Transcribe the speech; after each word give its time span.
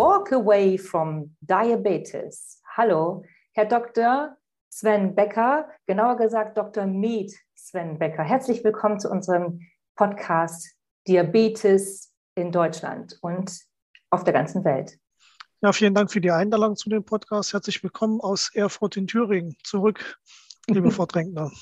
Walk 0.00 0.32
away 0.32 0.78
from 0.78 1.36
diabetes. 1.42 2.62
Hallo, 2.74 3.22
Herr 3.52 3.66
Dr. 3.66 4.34
Sven 4.70 5.14
Becker, 5.14 5.68
genauer 5.86 6.16
gesagt 6.16 6.56
Dr. 6.56 6.86
Med 6.86 7.30
Sven 7.54 7.98
Becker. 7.98 8.22
Herzlich 8.22 8.64
willkommen 8.64 8.98
zu 8.98 9.10
unserem 9.10 9.60
Podcast 9.96 10.74
Diabetes 11.06 12.14
in 12.34 12.50
Deutschland 12.50 13.18
und 13.20 13.60
auf 14.08 14.24
der 14.24 14.32
ganzen 14.32 14.64
Welt. 14.64 14.98
Ja, 15.60 15.70
vielen 15.74 15.92
Dank 15.92 16.10
für 16.10 16.22
die 16.22 16.30
Einladung 16.30 16.76
zu 16.76 16.88
dem 16.88 17.04
Podcast. 17.04 17.52
Herzlich 17.52 17.82
willkommen 17.82 18.22
aus 18.22 18.50
Erfurt 18.54 18.96
in 18.96 19.06
Thüringen 19.06 19.54
zurück, 19.64 20.18
liebe 20.66 20.90
Frau 20.92 21.04
Drängner. 21.04 21.52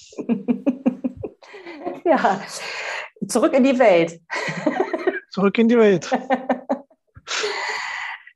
ja, 2.05 2.41
zurück 3.27 3.53
in 3.55 3.65
die 3.65 3.77
Welt. 3.81 4.20
zurück 5.31 5.59
in 5.59 5.67
die 5.67 5.77
Welt. 5.77 6.09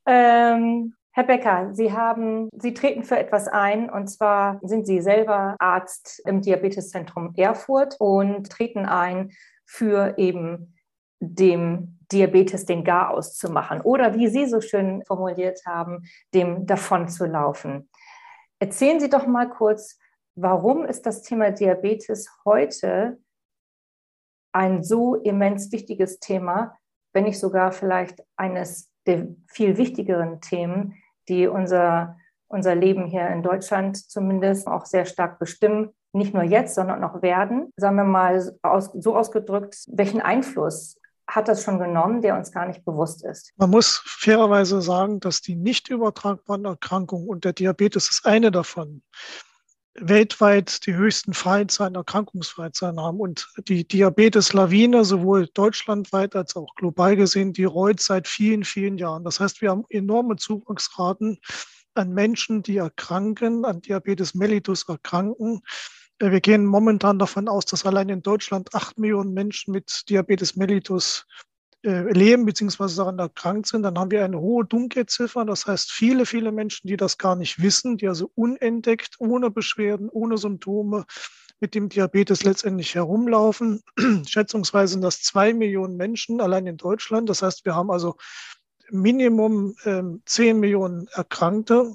ähm, 0.06 0.94
Herr 1.14 1.24
Becker, 1.24 1.74
Sie 1.74 1.92
haben, 1.92 2.48
Sie 2.56 2.72
treten 2.72 3.04
für 3.04 3.18
etwas 3.18 3.46
ein 3.46 3.90
und 3.90 4.08
zwar 4.08 4.58
sind 4.62 4.86
Sie 4.86 5.00
selber 5.02 5.56
Arzt 5.58 6.22
im 6.24 6.40
Diabeteszentrum 6.40 7.34
Erfurt 7.36 7.96
und 7.98 8.50
treten 8.50 8.86
ein 8.86 9.32
für 9.66 10.14
eben 10.16 10.74
dem 11.20 11.98
Diabetes 12.10 12.64
den 12.64 12.82
Garaus 12.82 13.36
zu 13.36 13.50
machen 13.50 13.80
oder 13.82 14.14
wie 14.14 14.28
Sie 14.28 14.46
so 14.46 14.60
schön 14.60 15.02
formuliert 15.04 15.60
haben, 15.66 16.04
dem 16.34 16.66
davon 16.66 17.08
zu 17.08 17.26
laufen. 17.26 17.90
Erzählen 18.58 19.00
Sie 19.00 19.10
doch 19.10 19.26
mal 19.26 19.48
kurz, 19.50 19.98
warum 20.34 20.84
ist 20.84 21.04
das 21.06 21.22
Thema 21.22 21.50
Diabetes 21.50 22.28
heute 22.44 23.18
ein 24.52 24.82
so 24.82 25.14
immens 25.16 25.72
wichtiges 25.72 26.20
Thema, 26.20 26.76
wenn 27.12 27.24
nicht 27.24 27.38
sogar 27.38 27.72
vielleicht 27.72 28.22
eines 28.36 28.91
der 29.06 29.28
viel 29.46 29.76
wichtigeren 29.76 30.40
Themen, 30.40 30.94
die 31.28 31.46
unser, 31.46 32.16
unser 32.48 32.74
Leben 32.74 33.06
hier 33.06 33.28
in 33.28 33.42
Deutschland 33.42 33.96
zumindest 33.96 34.66
auch 34.66 34.86
sehr 34.86 35.04
stark 35.04 35.38
bestimmen. 35.38 35.90
Nicht 36.12 36.34
nur 36.34 36.42
jetzt, 36.42 36.74
sondern 36.74 37.02
auch 37.04 37.22
werden. 37.22 37.72
Sagen 37.76 37.96
wir 37.96 38.04
mal 38.04 38.54
aus, 38.62 38.90
so 38.92 39.16
ausgedrückt, 39.16 39.76
welchen 39.88 40.20
Einfluss 40.20 40.98
hat 41.26 41.48
das 41.48 41.62
schon 41.62 41.78
genommen, 41.78 42.20
der 42.20 42.36
uns 42.36 42.52
gar 42.52 42.66
nicht 42.66 42.84
bewusst 42.84 43.24
ist. 43.24 43.52
Man 43.56 43.70
muss 43.70 44.02
fairerweise 44.04 44.82
sagen, 44.82 45.20
dass 45.20 45.40
die 45.40 45.56
nicht 45.56 45.88
übertragbaren 45.88 46.64
Erkrankungen 46.64 47.28
und 47.28 47.44
der 47.44 47.54
Diabetes 47.54 48.10
ist 48.10 48.26
eine 48.26 48.50
davon 48.50 49.02
weltweit 49.94 50.86
die 50.86 50.94
höchsten 50.94 51.34
Freizahlen, 51.34 51.94
Erkrankungsfreizahlen 51.94 53.00
haben. 53.00 53.20
Und 53.20 53.48
die 53.68 53.86
Diabetes-Lawine, 53.86 55.04
sowohl 55.04 55.48
deutschlandweit 55.48 56.34
als 56.34 56.56
auch 56.56 56.74
global 56.76 57.16
gesehen, 57.16 57.52
die 57.52 57.64
rollt 57.64 58.00
seit 58.00 58.28
vielen, 58.28 58.64
vielen 58.64 58.98
Jahren. 58.98 59.24
Das 59.24 59.40
heißt, 59.40 59.60
wir 59.60 59.70
haben 59.70 59.84
enorme 59.90 60.36
Zuwachsraten 60.36 61.38
an 61.94 62.12
Menschen, 62.12 62.62
die 62.62 62.78
erkranken, 62.78 63.64
an 63.64 63.82
Diabetes 63.82 64.34
mellitus 64.34 64.88
erkranken. 64.88 65.62
Äh, 66.18 66.30
wir 66.30 66.40
gehen 66.40 66.64
momentan 66.64 67.18
davon 67.18 67.48
aus, 67.48 67.66
dass 67.66 67.84
allein 67.84 68.08
in 68.08 68.22
Deutschland 68.22 68.74
acht 68.74 68.98
Millionen 68.98 69.34
Menschen 69.34 69.72
mit 69.72 70.08
Diabetes 70.08 70.56
mellitus 70.56 71.26
leben 71.82 72.44
bzw. 72.44 72.94
daran 72.96 73.18
erkrankt 73.18 73.66
sind, 73.66 73.82
dann 73.82 73.98
haben 73.98 74.10
wir 74.10 74.24
eine 74.24 74.38
hohe 74.38 74.64
Dunkelziffer. 74.64 75.44
Das 75.44 75.66
heißt, 75.66 75.90
viele, 75.90 76.26
viele 76.26 76.52
Menschen, 76.52 76.86
die 76.86 76.96
das 76.96 77.18
gar 77.18 77.34
nicht 77.34 77.60
wissen, 77.60 77.96
die 77.96 78.08
also 78.08 78.30
unentdeckt, 78.34 79.16
ohne 79.18 79.50
Beschwerden, 79.50 80.08
ohne 80.08 80.38
Symptome 80.38 81.04
mit 81.60 81.74
dem 81.74 81.88
Diabetes 81.88 82.44
letztendlich 82.44 82.94
herumlaufen. 82.94 83.82
Schätzungsweise 84.26 84.92
sind 84.92 85.02
das 85.02 85.22
zwei 85.22 85.54
Millionen 85.54 85.96
Menschen 85.96 86.40
allein 86.40 86.66
in 86.66 86.76
Deutschland. 86.76 87.28
Das 87.28 87.42
heißt, 87.42 87.64
wir 87.64 87.74
haben 87.74 87.90
also 87.90 88.16
Minimum 88.90 89.74
ähm, 89.84 90.22
10 90.26 90.60
Millionen 90.60 91.08
Erkrankte 91.08 91.94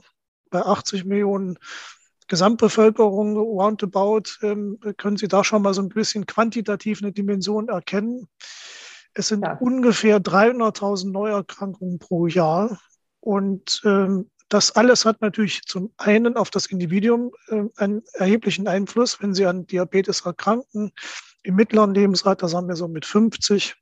bei 0.49 0.61
80 0.65 1.05
Millionen 1.05 1.59
Gesamtbevölkerung 2.27 3.37
roundabout. 3.37 4.39
Ähm, 4.41 4.79
können 4.97 5.17
Sie 5.17 5.27
da 5.27 5.43
schon 5.43 5.61
mal 5.61 5.73
so 5.73 5.81
ein 5.81 5.89
bisschen 5.89 6.25
quantitativ 6.25 7.01
eine 7.01 7.11
Dimension 7.11 7.69
erkennen? 7.69 8.27
Es 9.17 9.29
sind 9.29 9.43
ja. 9.43 9.57
ungefähr 9.57 10.19
300.000 10.19 11.11
Neuerkrankungen 11.11 11.97
pro 11.97 12.27
Jahr. 12.27 12.79
Und 13.19 13.81
ähm, 13.83 14.29
das 14.47 14.75
alles 14.75 15.05
hat 15.05 15.21
natürlich 15.21 15.63
zum 15.63 15.91
einen 15.97 16.37
auf 16.37 16.51
das 16.51 16.67
Individuum 16.67 17.31
äh, 17.47 17.63
einen 17.77 18.03
erheblichen 18.13 18.67
Einfluss. 18.67 19.19
Wenn 19.19 19.33
Sie 19.33 19.47
an 19.47 19.65
Diabetes 19.65 20.21
erkranken, 20.21 20.91
im 21.41 21.55
mittleren 21.55 21.95
Lebensalter, 21.95 22.47
sagen 22.47 22.67
wir 22.67 22.75
so 22.75 22.87
mit 22.87 23.05
50, 23.05 23.75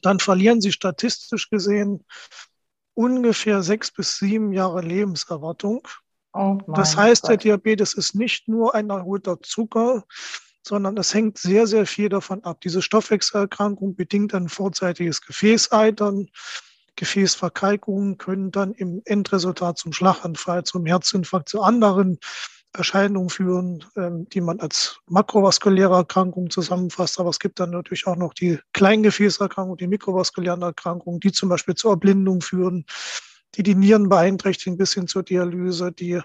dann 0.00 0.20
verlieren 0.20 0.62
Sie 0.62 0.72
statistisch 0.72 1.50
gesehen 1.50 2.04
ungefähr 2.94 3.62
sechs 3.62 3.92
bis 3.92 4.16
sieben 4.16 4.52
Jahre 4.52 4.80
Lebenserwartung. 4.80 5.86
Oh 6.32 6.58
das 6.66 6.96
heißt, 6.96 7.22
Gott. 7.22 7.30
der 7.30 7.36
Diabetes 7.36 7.92
ist 7.92 8.14
nicht 8.14 8.48
nur 8.48 8.74
ein 8.74 8.88
erholter 8.88 9.40
Zucker, 9.42 10.04
sondern 10.62 10.96
es 10.96 11.14
hängt 11.14 11.38
sehr, 11.38 11.66
sehr 11.66 11.86
viel 11.86 12.08
davon 12.08 12.44
ab. 12.44 12.60
Diese 12.60 12.82
Stoffwechselerkrankung 12.82 13.96
bedingt 13.96 14.34
ein 14.34 14.48
vorzeitiges 14.48 15.22
Gefäßeitern. 15.22 16.28
Gefäßverkalkungen 16.96 18.18
können 18.18 18.50
dann 18.50 18.72
im 18.72 19.02
Endresultat 19.04 19.78
zum 19.78 19.92
Schlaganfall, 19.92 20.64
zum 20.64 20.84
Herzinfarkt, 20.84 21.48
zu 21.48 21.62
anderen 21.62 22.18
Erscheinungen 22.72 23.30
führen, 23.30 23.84
ähm, 23.96 24.28
die 24.28 24.40
man 24.40 24.60
als 24.60 24.98
makrovaskuläre 25.06 25.94
Erkrankung 25.94 26.50
zusammenfasst. 26.50 27.18
Aber 27.18 27.30
es 27.30 27.38
gibt 27.38 27.60
dann 27.60 27.70
natürlich 27.70 28.06
auch 28.06 28.16
noch 28.16 28.34
die 28.34 28.58
Kleingefäßerkrankungen, 28.72 29.78
die 29.78 29.86
mikrovaskulären 29.86 30.62
Erkrankungen, 30.62 31.20
die 31.20 31.32
zum 31.32 31.48
Beispiel 31.48 31.74
zur 31.74 31.92
Erblindung 31.92 32.40
führen, 32.40 32.84
die 33.54 33.62
die 33.62 33.74
Nieren 33.74 34.08
beeinträchtigen 34.08 34.76
bis 34.76 34.92
hin 34.94 35.06
zur 35.06 35.22
Dialyse, 35.22 35.92
die 35.92 36.20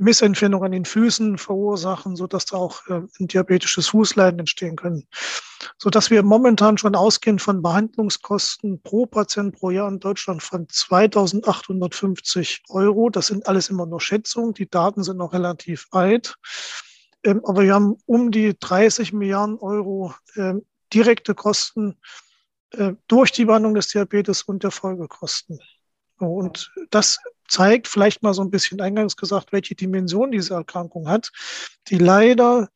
Missempfindungen 0.00 0.66
an 0.66 0.72
den 0.72 0.84
Füßen 0.84 1.38
verursachen, 1.38 2.16
sodass 2.16 2.46
da 2.46 2.56
auch 2.56 2.86
äh, 2.88 3.02
ein 3.20 3.28
diabetisches 3.28 3.88
Fußleiden 3.88 4.40
entstehen 4.40 4.76
können. 4.76 5.06
Sodass 5.78 6.10
wir 6.10 6.22
momentan 6.22 6.78
schon 6.78 6.94
ausgehen 6.94 7.38
von 7.38 7.62
Behandlungskosten 7.62 8.82
pro 8.82 9.06
Patient 9.06 9.54
pro 9.54 9.70
Jahr 9.70 9.88
in 9.88 10.00
Deutschland 10.00 10.42
von 10.42 10.68
2850 10.68 12.62
Euro. 12.70 13.10
Das 13.10 13.26
sind 13.26 13.46
alles 13.46 13.68
immer 13.68 13.86
nur 13.86 14.00
Schätzungen. 14.00 14.54
Die 14.54 14.68
Daten 14.68 15.02
sind 15.02 15.18
noch 15.18 15.32
relativ 15.32 15.86
alt. 15.90 16.36
Ähm, 17.24 17.42
aber 17.44 17.62
wir 17.62 17.74
haben 17.74 17.96
um 18.06 18.30
die 18.30 18.58
30 18.58 19.12
Milliarden 19.12 19.58
Euro 19.58 20.14
äh, 20.34 20.54
direkte 20.92 21.34
Kosten 21.34 21.98
äh, 22.70 22.94
durch 23.08 23.32
die 23.32 23.44
Behandlung 23.44 23.74
des 23.74 23.88
Diabetes 23.88 24.42
und 24.42 24.62
der 24.62 24.70
Folgekosten. 24.70 25.60
Und 26.18 26.72
das 26.90 27.18
zeigt 27.52 27.86
vielleicht 27.86 28.22
mal 28.22 28.32
so 28.32 28.42
ein 28.42 28.50
bisschen 28.50 28.80
eingangs 28.80 29.16
gesagt, 29.16 29.52
welche 29.52 29.74
Dimension 29.74 30.32
diese 30.32 30.54
Erkrankung 30.54 31.08
hat, 31.08 31.30
die 31.88 31.98
leider 31.98 32.70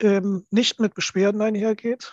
ähm, 0.00 0.46
nicht 0.50 0.80
mit 0.80 0.94
Beschwerden 0.94 1.40
einhergeht. 1.40 2.12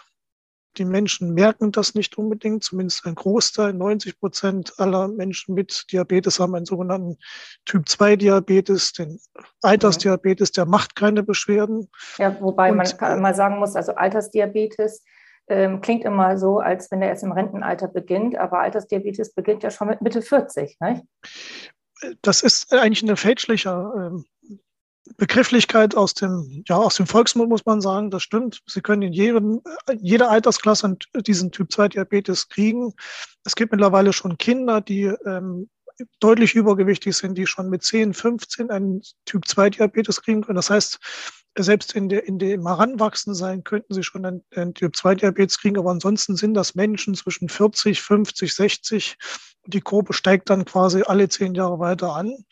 Die 0.77 0.85
Menschen 0.85 1.33
merken 1.33 1.71
das 1.71 1.95
nicht 1.95 2.19
unbedingt, 2.19 2.63
zumindest 2.63 3.07
ein 3.07 3.15
Großteil, 3.15 3.73
90 3.73 4.19
Prozent 4.19 4.73
aller 4.77 5.07
Menschen 5.07 5.55
mit 5.55 5.85
Diabetes 5.91 6.39
haben 6.39 6.53
einen 6.53 6.67
sogenannten 6.67 7.17
Typ-2-Diabetes, 7.65 8.93
den 8.93 9.19
Altersdiabetes, 9.63 10.51
der 10.51 10.67
macht 10.67 10.95
keine 10.95 11.23
Beschwerden. 11.23 11.89
Ja, 12.19 12.39
wobei 12.39 12.71
Und, 12.71 12.77
man 12.77 13.21
mal 13.21 13.33
sagen 13.33 13.57
muss, 13.57 13.75
also 13.75 13.95
Altersdiabetes 13.95 15.03
ähm, 15.47 15.81
klingt 15.81 16.05
immer 16.05 16.37
so, 16.37 16.59
als 16.59 16.91
wenn 16.91 17.01
er 17.01 17.09
erst 17.09 17.23
im 17.23 17.31
Rentenalter 17.31 17.87
beginnt, 17.87 18.37
aber 18.37 18.59
Altersdiabetes 18.59 19.33
beginnt 19.33 19.63
ja 19.63 19.71
schon 19.71 19.87
mit 19.87 20.01
Mitte 20.01 20.21
40, 20.21 20.77
nicht? 20.79 21.03
Das 22.21 22.41
ist 22.41 22.73
eigentlich 22.73 23.03
eine 23.03 23.17
fälschliche 23.17 23.69
ähm, 23.69 24.25
Begrifflichkeit 25.15 25.95
aus 25.95 26.13
dem, 26.13 26.63
ja, 26.67 26.77
aus 26.77 26.95
dem 26.95 27.07
Volksmund, 27.07 27.49
muss 27.49 27.65
man 27.65 27.81
sagen. 27.81 28.11
Das 28.11 28.23
stimmt. 28.23 28.61
Sie 28.65 28.81
können 28.81 29.03
in 29.03 29.13
jedem, 29.13 29.61
jeder 29.99 30.29
Altersklasse 30.29 30.97
diesen 31.15 31.51
Typ 31.51 31.71
2 31.71 31.89
Diabetes 31.89 32.49
kriegen. 32.49 32.93
Es 33.45 33.55
gibt 33.55 33.71
mittlerweile 33.71 34.11
schon 34.11 34.37
Kinder, 34.37 34.81
die 34.81 35.03
ähm, 35.25 35.69
deutlich 36.19 36.55
übergewichtig 36.55 37.15
sind, 37.15 37.37
die 37.37 37.47
schon 37.47 37.69
mit 37.69 37.83
10, 37.83 38.13
15 38.13 38.69
einen 38.69 39.01
Typ 39.25 39.47
2 39.47 39.71
Diabetes 39.71 40.21
kriegen 40.21 40.41
können. 40.41 40.57
Das 40.57 40.69
heißt, 40.69 40.99
selbst 41.63 41.93
in, 41.93 42.09
der, 42.09 42.27
in 42.27 42.39
dem 42.39 42.67
Heranwachsensein 42.67 43.63
könnten 43.63 43.93
sie 43.93 44.03
schon 44.03 44.25
einen, 44.25 44.43
einen 44.55 44.73
Typ-2-Diabetes 44.73 45.59
kriegen, 45.59 45.77
aber 45.77 45.91
ansonsten 45.91 46.35
sind 46.35 46.53
das 46.53 46.75
Menschen 46.75 47.15
zwischen 47.15 47.49
40, 47.49 48.01
50, 48.01 48.53
60. 48.53 49.17
Die 49.65 49.81
Gruppe 49.81 50.13
steigt 50.13 50.49
dann 50.49 50.65
quasi 50.65 51.03
alle 51.05 51.29
zehn 51.29 51.55
Jahre 51.55 51.79
weiter 51.79 52.15
an. 52.15 52.45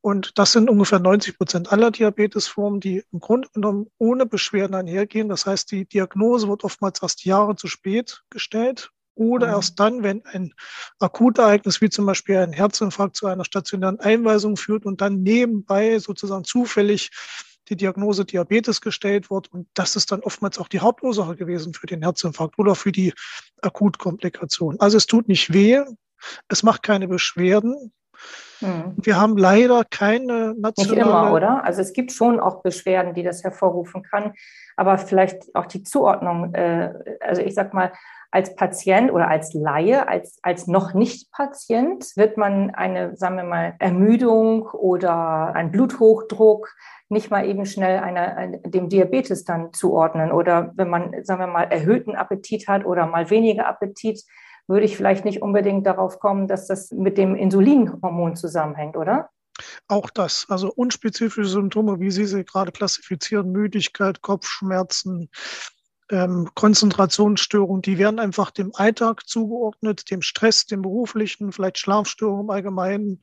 Und 0.00 0.36
das 0.36 0.50
sind 0.50 0.68
ungefähr 0.68 0.98
90 0.98 1.38
Prozent 1.38 1.72
aller 1.72 1.92
Diabetesformen, 1.92 2.80
die 2.80 3.04
im 3.12 3.20
Grunde 3.20 3.48
genommen 3.52 3.86
ohne 3.98 4.26
Beschwerden 4.26 4.74
einhergehen. 4.74 5.28
Das 5.28 5.46
heißt, 5.46 5.70
die 5.70 5.84
Diagnose 5.84 6.48
wird 6.48 6.64
oftmals 6.64 7.00
erst 7.00 7.24
Jahre 7.24 7.54
zu 7.54 7.68
spät 7.68 8.22
gestellt 8.28 8.90
oder 9.14 9.48
mhm. 9.48 9.52
erst 9.54 9.78
dann, 9.78 10.02
wenn 10.02 10.24
ein 10.26 10.54
Akutereignis 10.98 11.80
wie 11.80 11.90
zum 11.90 12.06
Beispiel 12.06 12.38
ein 12.38 12.52
Herzinfarkt 12.52 13.16
zu 13.16 13.26
einer 13.26 13.44
stationären 13.44 14.00
Einweisung 14.00 14.56
führt 14.56 14.86
und 14.86 15.00
dann 15.00 15.22
nebenbei 15.22 15.98
sozusagen 16.00 16.44
zufällig 16.44 17.10
die 17.68 17.76
Diagnose 17.76 18.24
Diabetes 18.24 18.80
gestellt 18.80 19.30
wird. 19.30 19.52
Und 19.52 19.68
das 19.74 19.96
ist 19.96 20.12
dann 20.12 20.20
oftmals 20.20 20.58
auch 20.58 20.68
die 20.68 20.80
Hauptursache 20.80 21.36
gewesen 21.36 21.74
für 21.74 21.86
den 21.86 22.02
Herzinfarkt 22.02 22.58
oder 22.58 22.74
für 22.74 22.92
die 22.92 23.12
Akutkomplikation. 23.60 24.78
Also 24.80 24.96
es 24.96 25.06
tut 25.06 25.28
nicht 25.28 25.52
weh, 25.52 25.82
es 26.48 26.62
macht 26.62 26.82
keine 26.82 27.08
Beschwerden. 27.08 27.92
Hm. 28.60 28.94
Wir 28.96 29.20
haben 29.20 29.36
leider 29.36 29.84
keine 29.84 30.54
nationale. 30.56 30.96
Nicht 30.96 31.06
immer, 31.06 31.32
oder? 31.32 31.64
Also 31.64 31.80
es 31.80 31.92
gibt 31.92 32.12
schon 32.12 32.38
auch 32.38 32.62
Beschwerden, 32.62 33.14
die 33.14 33.22
das 33.22 33.42
hervorrufen 33.42 34.02
kann, 34.02 34.34
aber 34.76 34.98
vielleicht 34.98 35.54
auch 35.54 35.66
die 35.66 35.82
Zuordnung. 35.82 36.54
Äh, 36.54 36.92
also 37.20 37.42
ich 37.42 37.54
sag 37.54 37.74
mal, 37.74 37.92
als 38.32 38.56
Patient 38.56 39.12
oder 39.12 39.28
als 39.28 39.52
Laie, 39.52 40.08
als, 40.08 40.38
als 40.42 40.66
noch 40.66 40.94
nicht 40.94 41.30
Patient, 41.30 42.16
wird 42.16 42.36
man 42.38 42.70
eine, 42.70 43.14
sagen 43.14 43.36
wir 43.36 43.44
mal, 43.44 43.74
Ermüdung 43.78 44.62
oder 44.62 45.54
ein 45.54 45.70
Bluthochdruck 45.70 46.74
nicht 47.10 47.30
mal 47.30 47.46
eben 47.46 47.66
schnell 47.66 47.98
einer, 47.98 48.56
dem 48.64 48.88
Diabetes 48.88 49.44
dann 49.44 49.74
zuordnen. 49.74 50.32
Oder 50.32 50.72
wenn 50.76 50.88
man, 50.88 51.24
sagen 51.24 51.40
wir 51.40 51.46
mal, 51.46 51.64
erhöhten 51.64 52.16
Appetit 52.16 52.68
hat 52.68 52.86
oder 52.86 53.06
mal 53.06 53.28
weniger 53.28 53.68
Appetit, 53.68 54.24
würde 54.66 54.86
ich 54.86 54.96
vielleicht 54.96 55.26
nicht 55.26 55.42
unbedingt 55.42 55.86
darauf 55.86 56.18
kommen, 56.18 56.48
dass 56.48 56.66
das 56.66 56.90
mit 56.90 57.18
dem 57.18 57.36
Insulinhormon 57.36 58.34
zusammenhängt, 58.34 58.96
oder? 58.96 59.28
Auch 59.88 60.08
das, 60.08 60.46
also 60.48 60.72
unspezifische 60.72 61.50
Symptome, 61.50 62.00
wie 62.00 62.10
Sie 62.10 62.24
sie 62.24 62.44
gerade 62.44 62.72
klassifizieren, 62.72 63.52
Müdigkeit, 63.52 64.22
Kopfschmerzen, 64.22 65.28
ähm, 66.12 66.48
Konzentrationsstörungen, 66.54 67.82
die 67.82 67.98
werden 67.98 68.20
einfach 68.20 68.52
dem 68.52 68.72
Alltag 68.74 69.26
zugeordnet, 69.26 70.10
dem 70.10 70.22
Stress, 70.22 70.66
dem 70.66 70.82
beruflichen, 70.82 71.52
vielleicht 71.52 71.78
Schlafstörungen 71.78 72.44
im 72.44 72.50
Allgemeinen. 72.50 73.20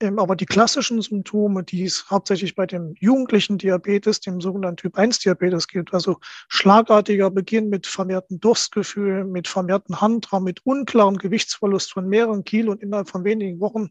Ähm, 0.00 0.18
aber 0.18 0.36
die 0.36 0.46
klassischen 0.46 1.02
Symptome, 1.02 1.64
die 1.64 1.84
es 1.84 2.10
hauptsächlich 2.10 2.54
bei 2.54 2.66
dem 2.66 2.94
jugendlichen 2.98 3.58
Diabetes, 3.58 4.20
dem 4.20 4.40
sogenannten 4.40 4.76
Typ-1-Diabetes 4.76 5.66
gibt, 5.66 5.92
also 5.92 6.18
schlagartiger 6.48 7.30
Beginn 7.30 7.70
mit 7.70 7.86
vermehrten 7.86 8.38
Durstgefühlen, 8.38 9.32
mit 9.32 9.48
vermehrten 9.48 10.00
Handraum, 10.00 10.44
mit 10.44 10.64
unklarem 10.64 11.18
Gewichtsverlust 11.18 11.92
von 11.92 12.06
mehreren 12.06 12.44
Kilo 12.44 12.72
und 12.72 12.82
innerhalb 12.82 13.08
von 13.08 13.24
wenigen 13.24 13.60
Wochen, 13.60 13.90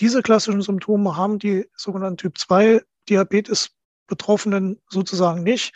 diese 0.00 0.22
klassischen 0.22 0.62
Symptome 0.62 1.16
haben 1.16 1.38
die 1.38 1.68
sogenannten 1.76 2.16
Typ-2-Diabetes-Betroffenen 2.18 4.80
sozusagen 4.88 5.42
nicht. 5.42 5.74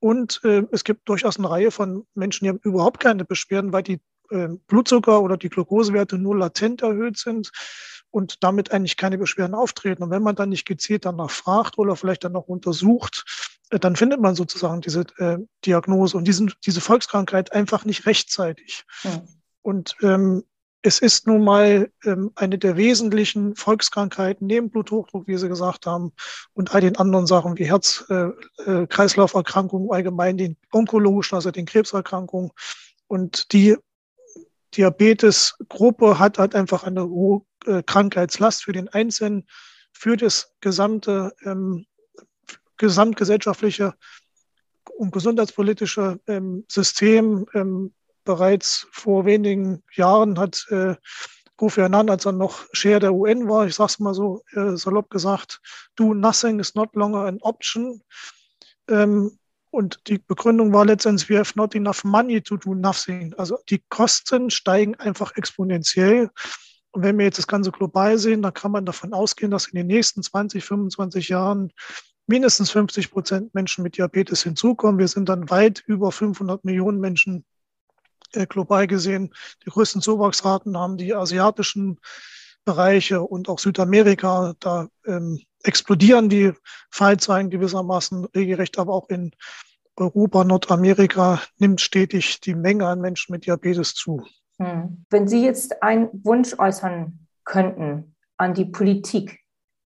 Und 0.00 0.40
äh, 0.44 0.64
es 0.72 0.84
gibt 0.84 1.08
durchaus 1.08 1.38
eine 1.38 1.50
Reihe 1.50 1.70
von 1.70 2.06
Menschen, 2.14 2.44
die 2.44 2.48
haben 2.48 2.60
überhaupt 2.62 3.00
keine 3.00 3.24
Beschwerden, 3.24 3.72
weil 3.72 3.82
die 3.82 4.00
äh, 4.30 4.48
Blutzucker 4.66 5.20
oder 5.22 5.36
die 5.36 5.50
Glukosewerte 5.50 6.18
nur 6.18 6.36
latent 6.36 6.82
erhöht 6.82 7.18
sind 7.18 7.52
und 8.10 8.42
damit 8.42 8.72
eigentlich 8.72 8.96
keine 8.96 9.18
Beschwerden 9.18 9.54
auftreten. 9.54 10.02
Und 10.02 10.10
wenn 10.10 10.22
man 10.22 10.34
dann 10.34 10.48
nicht 10.48 10.66
gezielt 10.66 11.04
danach 11.04 11.30
fragt 11.30 11.78
oder 11.78 11.96
vielleicht 11.96 12.24
dann 12.24 12.32
noch 12.32 12.48
untersucht, 12.48 13.24
äh, 13.70 13.78
dann 13.78 13.96
findet 13.96 14.20
man 14.20 14.34
sozusagen 14.34 14.80
diese 14.80 15.04
äh, 15.18 15.38
Diagnose 15.64 16.16
und 16.16 16.26
diesen, 16.26 16.52
diese 16.64 16.80
Volkskrankheit 16.80 17.52
einfach 17.52 17.84
nicht 17.84 18.06
rechtzeitig. 18.06 18.84
Ja. 19.04 19.22
Und 19.62 19.96
ähm, 20.02 20.44
es 20.82 20.98
ist 21.00 21.26
nun 21.26 21.44
mal 21.44 21.90
ähm, 22.04 22.30
eine 22.34 22.56
der 22.58 22.76
wesentlichen 22.76 23.54
Volkskrankheiten 23.54 24.46
neben 24.46 24.70
Bluthochdruck, 24.70 25.26
wie 25.26 25.36
Sie 25.36 25.48
gesagt 25.48 25.84
haben, 25.86 26.12
und 26.54 26.74
all 26.74 26.80
den 26.80 26.96
anderen 26.96 27.26
Sachen 27.26 27.58
wie 27.58 27.66
Herz-Kreislauf-Erkrankungen 27.66 29.88
äh, 29.88 29.90
äh 29.90 29.96
allgemein, 29.96 30.38
den 30.38 30.56
onkologischen, 30.72 31.36
also 31.36 31.50
den 31.50 31.66
Krebserkrankungen. 31.66 32.52
Und 33.08 33.52
die 33.52 33.76
Diabetesgruppe 34.76 36.18
hat 36.18 36.38
halt 36.38 36.54
einfach 36.54 36.84
eine 36.84 37.06
hohe 37.08 37.42
äh, 37.66 37.82
Krankheitslast 37.82 38.64
für 38.64 38.72
den 38.72 38.88
Einzelnen, 38.88 39.46
für 39.92 40.16
das 40.16 40.54
gesamte 40.60 41.34
ähm, 41.44 41.84
gesamtgesellschaftliche 42.78 43.92
und 44.96 45.12
gesundheitspolitische 45.12 46.18
ähm, 46.26 46.64
System 46.68 47.44
ähm, 47.52 47.92
bereits 48.30 48.86
vor 48.92 49.24
wenigen 49.24 49.82
Jahren 49.92 50.38
hat 50.38 50.64
äh, 50.70 50.94
Kofi 51.56 51.80
Annan, 51.80 52.08
als 52.10 52.26
er 52.26 52.30
noch 52.30 52.70
Chair 52.72 53.00
der 53.00 53.12
UN 53.12 53.48
war, 53.48 53.66
ich 53.66 53.74
sage 53.74 53.88
es 53.88 53.98
mal 53.98 54.14
so 54.14 54.44
äh, 54.52 54.76
salopp 54.76 55.10
gesagt, 55.10 55.60
do 55.96 56.14
nothing 56.14 56.60
is 56.60 56.76
not 56.76 56.94
longer 56.94 57.24
an 57.24 57.38
option. 57.40 58.00
Ähm, 58.88 59.36
und 59.70 59.98
die 60.06 60.18
Begründung 60.18 60.72
war 60.72 60.86
letztendlich, 60.86 61.28
we 61.28 61.38
have 61.38 61.54
not 61.56 61.74
enough 61.74 62.04
money 62.04 62.40
to 62.40 62.56
do 62.56 62.72
nothing. 62.72 63.34
Also 63.36 63.58
die 63.68 63.82
Kosten 63.88 64.48
steigen 64.48 64.94
einfach 64.94 65.32
exponentiell. 65.34 66.30
Und 66.92 67.02
wenn 67.02 67.18
wir 67.18 67.24
jetzt 67.24 67.38
das 67.38 67.48
Ganze 67.48 67.72
global 67.72 68.16
sehen, 68.16 68.42
dann 68.42 68.54
kann 68.54 68.70
man 68.70 68.86
davon 68.86 69.12
ausgehen, 69.12 69.50
dass 69.50 69.66
in 69.66 69.76
den 69.76 69.88
nächsten 69.88 70.22
20, 70.22 70.64
25 70.64 71.28
Jahren 71.28 71.72
mindestens 72.28 72.70
50 72.70 73.10
Prozent 73.10 73.54
Menschen 73.54 73.82
mit 73.82 73.96
Diabetes 73.96 74.44
hinzukommen. 74.44 75.00
Wir 75.00 75.08
sind 75.08 75.28
dann 75.28 75.50
weit 75.50 75.82
über 75.88 76.12
500 76.12 76.64
Millionen 76.64 77.00
Menschen 77.00 77.44
global 78.48 78.86
gesehen. 78.86 79.32
Die 79.64 79.70
größten 79.70 80.02
Zuwachsraten 80.02 80.76
haben 80.76 80.96
die 80.96 81.14
asiatischen 81.14 81.98
Bereiche 82.64 83.22
und 83.22 83.48
auch 83.48 83.58
Südamerika. 83.58 84.54
Da 84.60 84.88
ähm, 85.06 85.40
explodieren 85.62 86.28
die 86.28 86.52
Fallzahlen 86.90 87.50
gewissermaßen 87.50 88.26
regelrecht, 88.26 88.78
aber 88.78 88.94
auch 88.94 89.08
in 89.08 89.32
Europa, 89.96 90.44
Nordamerika 90.44 91.40
nimmt 91.58 91.80
stetig 91.80 92.40
die 92.40 92.54
Menge 92.54 92.86
an 92.86 93.00
Menschen 93.00 93.32
mit 93.32 93.46
Diabetes 93.46 93.94
zu. 93.94 94.24
Hm. 94.58 95.04
Wenn 95.10 95.28
Sie 95.28 95.44
jetzt 95.44 95.82
einen 95.82 96.08
Wunsch 96.24 96.58
äußern 96.58 97.26
könnten 97.44 98.14
an 98.36 98.54
die 98.54 98.64
Politik, 98.64 99.40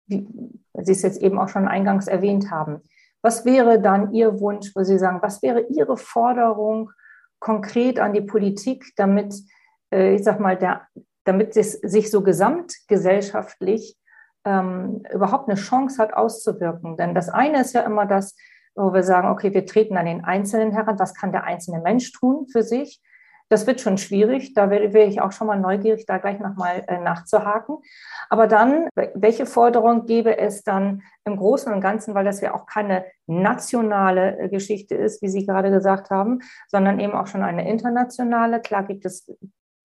wie 0.07 0.27
Sie 0.73 0.91
es 0.91 1.01
jetzt 1.03 1.21
eben 1.21 1.39
auch 1.39 1.49
schon 1.49 1.67
eingangs 1.67 2.07
erwähnt 2.07 2.49
haben, 2.49 2.81
was 3.21 3.45
wäre 3.45 3.79
dann 3.79 4.13
Ihr 4.13 4.39
Wunsch, 4.39 4.71
wo 4.75 4.83
Sie 4.83 4.97
sagen, 4.97 5.19
was 5.21 5.41
wäre 5.43 5.65
Ihre 5.69 5.97
Forderung 5.97 6.91
konkret 7.41 7.99
an 7.99 8.13
die 8.13 8.21
Politik, 8.21 8.93
damit, 8.95 9.35
äh, 9.91 10.15
ich 10.15 10.23
sag 10.23 10.39
mal, 10.39 10.55
der, 10.55 10.87
damit 11.25 11.57
es 11.57 11.73
sich 11.73 12.09
so 12.09 12.21
gesamtgesellschaftlich 12.21 13.97
ähm, 14.45 15.03
überhaupt 15.13 15.49
eine 15.49 15.59
Chance 15.59 16.01
hat 16.01 16.13
auszuwirken. 16.13 16.95
Denn 16.95 17.13
das 17.13 17.27
eine 17.27 17.61
ist 17.61 17.73
ja 17.73 17.81
immer 17.81 18.05
das, 18.05 18.37
wo 18.75 18.93
wir 18.93 19.03
sagen, 19.03 19.27
okay, 19.27 19.53
wir 19.53 19.65
treten 19.65 19.97
an 19.97 20.05
den 20.05 20.23
Einzelnen 20.23 20.71
heran. 20.71 20.97
Was 20.99 21.13
kann 21.13 21.33
der 21.33 21.43
einzelne 21.43 21.81
Mensch 21.81 22.13
tun 22.13 22.47
für 22.49 22.63
sich? 22.63 23.01
Das 23.51 23.67
wird 23.67 23.81
schon 23.81 23.97
schwierig. 23.97 24.53
Da 24.53 24.69
wäre 24.69 25.03
ich 25.03 25.19
auch 25.19 25.33
schon 25.33 25.47
mal 25.47 25.59
neugierig, 25.59 26.05
da 26.05 26.19
gleich 26.19 26.39
nochmal 26.39 26.85
äh, 26.87 26.99
nachzuhaken. 26.99 27.79
Aber 28.29 28.47
dann, 28.47 28.87
welche 29.13 29.45
Forderung 29.45 30.05
gäbe 30.05 30.37
es 30.37 30.63
dann 30.63 31.01
im 31.25 31.35
Großen 31.35 31.73
und 31.73 31.81
Ganzen, 31.81 32.15
weil 32.15 32.23
das 32.23 32.39
ja 32.39 32.53
auch 32.53 32.65
keine 32.65 33.03
nationale 33.27 34.39
äh, 34.39 34.47
Geschichte 34.47 34.95
ist, 34.95 35.21
wie 35.21 35.27
Sie 35.27 35.45
gerade 35.45 35.69
gesagt 35.69 36.11
haben, 36.11 36.39
sondern 36.69 37.01
eben 37.01 37.11
auch 37.11 37.27
schon 37.27 37.43
eine 37.43 37.69
internationale. 37.69 38.61
Klar 38.61 38.83
gibt 38.83 39.03
es 39.03 39.29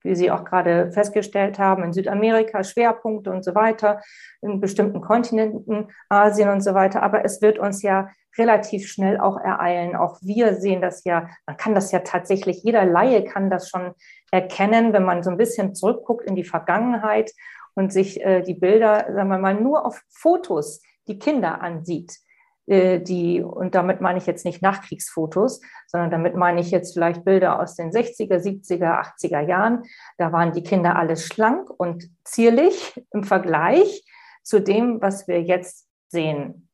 wie 0.06 0.14
Sie 0.14 0.30
auch 0.30 0.44
gerade 0.44 0.90
festgestellt 0.92 1.58
haben, 1.58 1.82
in 1.82 1.92
Südamerika 1.92 2.64
Schwerpunkte 2.64 3.30
und 3.30 3.44
so 3.44 3.54
weiter, 3.54 4.00
in 4.40 4.60
bestimmten 4.60 5.00
Kontinenten, 5.00 5.88
Asien 6.08 6.48
und 6.48 6.62
so 6.62 6.75
weiter. 6.75 7.02
Aber 7.02 7.25
es 7.25 7.42
wird 7.42 7.58
uns 7.58 7.82
ja 7.82 8.08
relativ 8.38 8.88
schnell 8.88 9.18
auch 9.18 9.38
ereilen. 9.38 9.96
Auch 9.96 10.18
wir 10.22 10.54
sehen 10.54 10.80
das 10.80 11.04
ja, 11.04 11.28
man 11.46 11.56
kann 11.56 11.75
das 11.75 11.92
ja 11.92 12.00
tatsächlich, 12.00 12.62
jeder 12.62 12.84
Laie 12.84 13.25
kann 13.25 13.50
das 13.50 13.68
schon 13.68 13.92
erkennen, 14.30 14.92
wenn 14.92 15.04
man 15.04 15.22
so 15.22 15.30
ein 15.30 15.36
bisschen 15.36 15.75
zurückguckt 15.75 16.26
in 16.26 16.36
die 16.36 16.44
Vergangenheit 16.44 17.32
und 17.75 17.92
sich 17.92 18.22
äh, 18.25 18.42
die 18.42 18.54
Bilder, 18.54 19.06
sagen 19.12 19.28
wir 19.28 19.38
mal, 19.38 19.54
nur 19.54 19.84
auf 19.84 20.02
Fotos 20.08 20.82
die 21.08 21.18
Kinder 21.18 21.60
ansieht. 21.60 22.18
Äh, 22.66 23.00
die, 23.00 23.42
und 23.42 23.75
damit 23.75 24.00
meine 24.00 24.18
ich 24.18 24.26
jetzt 24.26 24.44
nicht 24.44 24.62
Nachkriegsfotos, 24.62 25.61
sondern 25.87 26.11
damit 26.11 26.35
meine 26.35 26.61
ich 26.61 26.70
jetzt 26.70 26.94
vielleicht 26.94 27.25
Bilder 27.25 27.61
aus 27.61 27.76
den 27.76 27.90
60er, 27.90 28.37
70er, 28.37 29.00
80er 29.00 29.40
Jahren. 29.40 29.85
Da 30.18 30.32
waren 30.32 30.52
die 30.52 30.62
Kinder 30.62 30.96
alle 30.96 31.16
schlank 31.16 31.70
und 31.70 32.11
zierlich 32.25 33.00
im 33.12 33.25
Vergleich 33.25 34.04
zu 34.42 34.61
dem, 34.61 35.00
was 35.00 35.26
wir 35.26 35.42
jetzt 35.42 35.88
sehen 36.08 36.66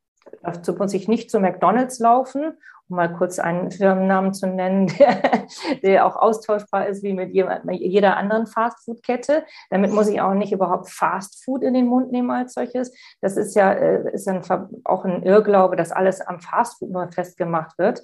Dazu 0.42 0.72
muss 0.74 0.94
ich 0.94 1.08
nicht 1.08 1.30
zu 1.30 1.40
McDonald's 1.40 1.98
laufen, 1.98 2.54
um 2.88 2.96
mal 2.96 3.12
kurz 3.12 3.38
einen 3.38 3.70
Firmennamen 3.70 4.34
zu 4.34 4.46
nennen, 4.46 4.86
der, 4.98 5.46
der 5.82 6.06
auch 6.06 6.16
austauschbar 6.16 6.88
ist 6.88 7.02
wie 7.02 7.12
mit 7.12 7.32
jeder 7.32 8.16
anderen 8.16 8.46
Fastfood-Kette. 8.46 9.44
Damit 9.70 9.92
muss 9.92 10.08
ich 10.08 10.20
auch 10.20 10.34
nicht 10.34 10.52
überhaupt 10.52 10.90
Fastfood 10.90 11.62
in 11.62 11.74
den 11.74 11.86
Mund 11.86 12.12
nehmen 12.12 12.30
als 12.30 12.54
solches. 12.54 12.92
Das 13.20 13.36
ist 13.36 13.54
ja 13.54 13.72
äh, 13.72 14.12
ist 14.12 14.28
ein, 14.28 14.42
auch 14.84 15.04
ein 15.04 15.22
Irrglaube, 15.22 15.76
dass 15.76 15.92
alles 15.92 16.20
am 16.20 16.40
Fastfood 16.40 16.90
nur 16.90 17.10
festgemacht 17.10 17.78
wird. 17.78 18.02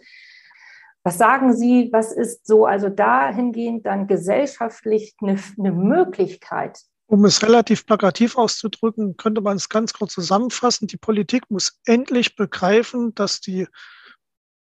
Was 1.05 1.17
sagen 1.17 1.55
Sie, 1.55 1.89
was 1.93 2.13
ist 2.13 2.47
so, 2.47 2.67
also 2.67 2.89
dahingehend 2.89 3.87
dann 3.87 4.09
gesellschaftlich 4.09 5.17
eine, 5.23 5.39
eine 5.59 5.73
Möglichkeit, 5.73 6.79
um 7.11 7.25
es 7.25 7.43
relativ 7.43 7.87
plakativ 7.87 8.37
auszudrücken, 8.37 9.17
könnte 9.17 9.41
man 9.41 9.57
es 9.57 9.71
ganz 9.71 9.95
kurz 9.95 10.13
zusammenfassen. 10.13 10.89
Die 10.89 10.99
Politik 10.99 11.51
muss 11.51 11.81
endlich 11.87 12.37
begreifen, 12.37 13.15
dass 13.15 13.41
die 13.41 13.67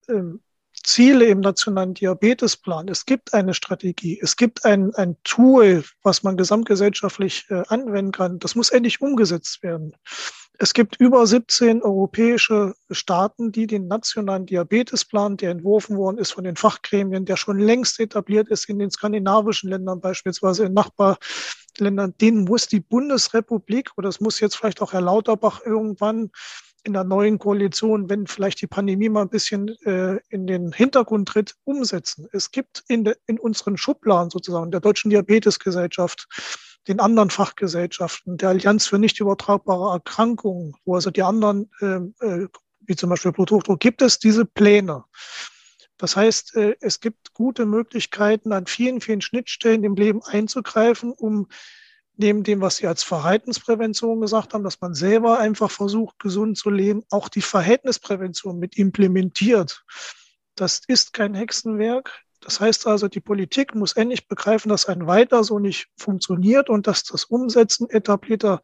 ähm, 0.09 0.41
Ziele 0.83 1.27
im 1.27 1.41
nationalen 1.41 1.95
Diabetesplan, 1.95 2.89
es 2.89 3.07
gibt 3.07 3.33
eine 3.33 3.55
Strategie, 3.55 4.19
es 4.21 4.37
gibt 4.37 4.65
ein, 4.65 4.95
ein 4.95 5.17
Tool, 5.25 5.85
was 6.03 6.23
man 6.23 6.37
gesamtgesellschaftlich 6.37 7.47
äh, 7.49 7.63
anwenden 7.69 8.13
kann. 8.13 8.39
Das 8.39 8.55
muss 8.55 8.71
endlich 8.71 9.01
umgesetzt 9.01 9.63
werden. 9.63 9.95
Es 10.59 10.73
gibt 10.73 10.97
über 11.01 11.27
17 11.27 11.83
europäische 11.83 12.75
Staaten, 12.91 13.51
die 13.51 13.67
den 13.67 13.89
nationalen 13.89 14.47
Diabetesplan, 14.47 15.37
der 15.37 15.51
entworfen 15.51 15.97
worden 15.97 16.19
ist 16.19 16.33
von 16.33 16.45
den 16.45 16.57
Fachgremien, 16.57 17.25
der 17.25 17.37
schon 17.37 17.59
längst 17.59 17.99
etabliert 17.99 18.49
ist 18.49 18.69
in 18.69 18.79
den 18.79 18.91
skandinavischen 18.91 19.71
Ländern, 19.71 20.01
beispielsweise 20.01 20.67
in 20.67 20.75
Nachbarländern, 20.75 22.15
den 22.21 22.45
muss 22.45 22.69
die 22.69 22.81
Bundesrepublik 22.81 23.91
oder 23.97 24.09
es 24.09 24.21
muss 24.21 24.39
jetzt 24.39 24.57
vielleicht 24.57 24.81
auch 24.81 24.93
Herr 24.93 25.01
Lauterbach 25.01 25.61
irgendwann 25.65 26.31
in 26.85 26.93
der 26.93 27.05
neuen 27.05 27.39
Koalition, 27.39 28.09
wenn 28.09 28.27
vielleicht 28.27 28.61
die 28.61 28.67
Pandemie 28.67 29.09
mal 29.09 29.23
ein 29.23 29.31
bisschen 29.31 29.69
äh, 29.85 30.19
in 30.29 30.47
den 30.47 30.73
Hintergrund 30.73 31.29
tritt, 31.29 31.55
umsetzen. 31.65 32.29
Es 32.33 32.51
gibt 32.51 32.85
in, 32.89 33.05
de, 33.05 33.15
in 33.27 33.39
unseren 33.39 33.77
Schubladen 33.77 34.31
sozusagen 34.31 34.71
der 34.71 34.81
Deutschen 34.81 35.11
Diabetesgesellschaft 35.11 36.29
den 36.87 37.01
anderen 37.01 37.31
Fachgesellschaften, 37.31 38.37
der 38.37 38.51
Allianz 38.51 38.87
für 38.87 38.99
nicht 38.99 39.19
übertragbare 39.19 39.95
Erkrankungen, 39.95 40.75
wo 40.85 40.95
also 40.95 41.11
die 41.11 41.23
anderen, 41.23 41.71
äh, 41.81 42.27
äh, 42.27 42.49
wie 42.81 42.97
zum 42.97 43.11
Beispiel 43.11 43.33
Bluthochdruck, 43.33 43.81
gibt 43.81 44.03
es 44.03 44.19
diese 44.19 44.45
Pläne. 44.45 45.05
Das 45.97 46.17
heißt, 46.17 46.57
äh, 46.57 46.77
es 46.81 47.01
gibt 47.01 47.33
gute 47.33 47.65
Möglichkeiten, 47.65 48.53
an 48.53 48.67
vielen, 48.67 49.01
vielen 49.01 49.23
Schnittstellen 49.23 49.85
im 49.85 49.95
Leben 49.95 50.23
einzugreifen, 50.23 51.13
um 51.13 51.49
neben 52.17 52.43
dem, 52.43 52.61
was 52.61 52.77
Sie 52.77 52.87
als 52.87 53.03
Verhaltensprävention 53.03 54.21
gesagt 54.21 54.55
haben, 54.55 54.65
dass 54.65 54.81
man 54.81 54.95
selber 54.95 55.39
einfach 55.39 55.71
versucht, 55.71 56.19
gesund 56.19 56.57
zu 56.57 56.71
leben, 56.71 57.03
auch 57.11 57.29
die 57.29 57.43
Verhältnisprävention 57.43 58.59
mit 58.59 58.77
implementiert. 58.77 59.85
Das 60.55 60.83
ist 60.87 61.13
kein 61.13 61.35
Hexenwerk. 61.35 62.25
Das 62.41 62.61
heißt 62.61 62.87
also, 62.87 63.09
die 63.09 63.21
Politik 63.21 63.75
muss 63.75 63.95
endlich 63.95 64.29
begreifen, 64.29 64.69
dass 64.69 64.87
ein 64.87 65.07
Weiter 65.07 65.45
so 65.45 65.59
nicht 65.59 65.89
funktioniert 65.97 66.69
und 66.69 66.87
dass 66.87 67.03
das 67.03 67.25
Umsetzen 67.25 67.89
etablierter 67.89 68.61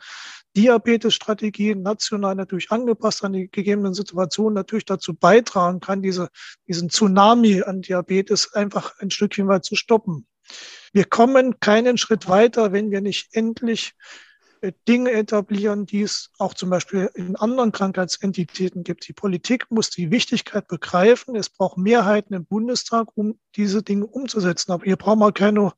Diabetesstrategien 0.55 1.81
national 1.83 2.35
natürlich 2.35 2.71
angepasst 2.71 3.25
an 3.25 3.33
die 3.33 3.51
gegebenen 3.51 3.95
Situationen 3.95 4.55
natürlich 4.55 4.85
dazu 4.85 5.15
beitragen 5.15 5.81
kann, 5.81 6.03
diese, 6.03 6.29
diesen 6.69 6.91
Tsunami 6.91 7.63
an 7.63 7.81
Diabetes 7.81 8.53
einfach 8.53 8.99
ein 8.99 9.11
Stückchen 9.11 9.49
weit 9.49 9.65
zu 9.65 9.77
stoppen. 9.77 10.27
Wir 10.93 11.05
kommen 11.05 11.61
keinen 11.61 11.99
Schritt 11.99 12.29
weiter, 12.29 12.73
wenn 12.73 12.91
wir 12.91 13.01
nicht 13.01 13.35
endlich 13.35 13.95
Dinge 14.89 15.13
etablieren, 15.13 15.87
die 15.87 16.03
es 16.03 16.31
auch 16.39 16.55
zum 16.55 16.71
Beispiel 16.71 17.11
in 17.15 17.37
anderen 17.37 17.73
Krankheitsentitäten 17.73 18.85
gibt. 18.85 19.09
Die 19.09 19.13
Politik 19.13 19.67
muss 19.71 19.91
die 19.91 20.11
Wichtigkeit 20.11 20.69
begreifen. 20.69 21.35
Es 21.35 21.49
braucht 21.49 21.79
Mehrheiten 21.79 22.35
im 22.35 22.45
Bundestag, 22.45 23.09
um 23.15 23.39
diese 23.57 23.83
Dinge 23.83 24.07
umzusetzen. 24.07 24.73
Aber 24.73 24.85
hier 24.85 24.97
brauchen 24.97 25.21
wir 25.21 25.33
keine, 25.33 25.73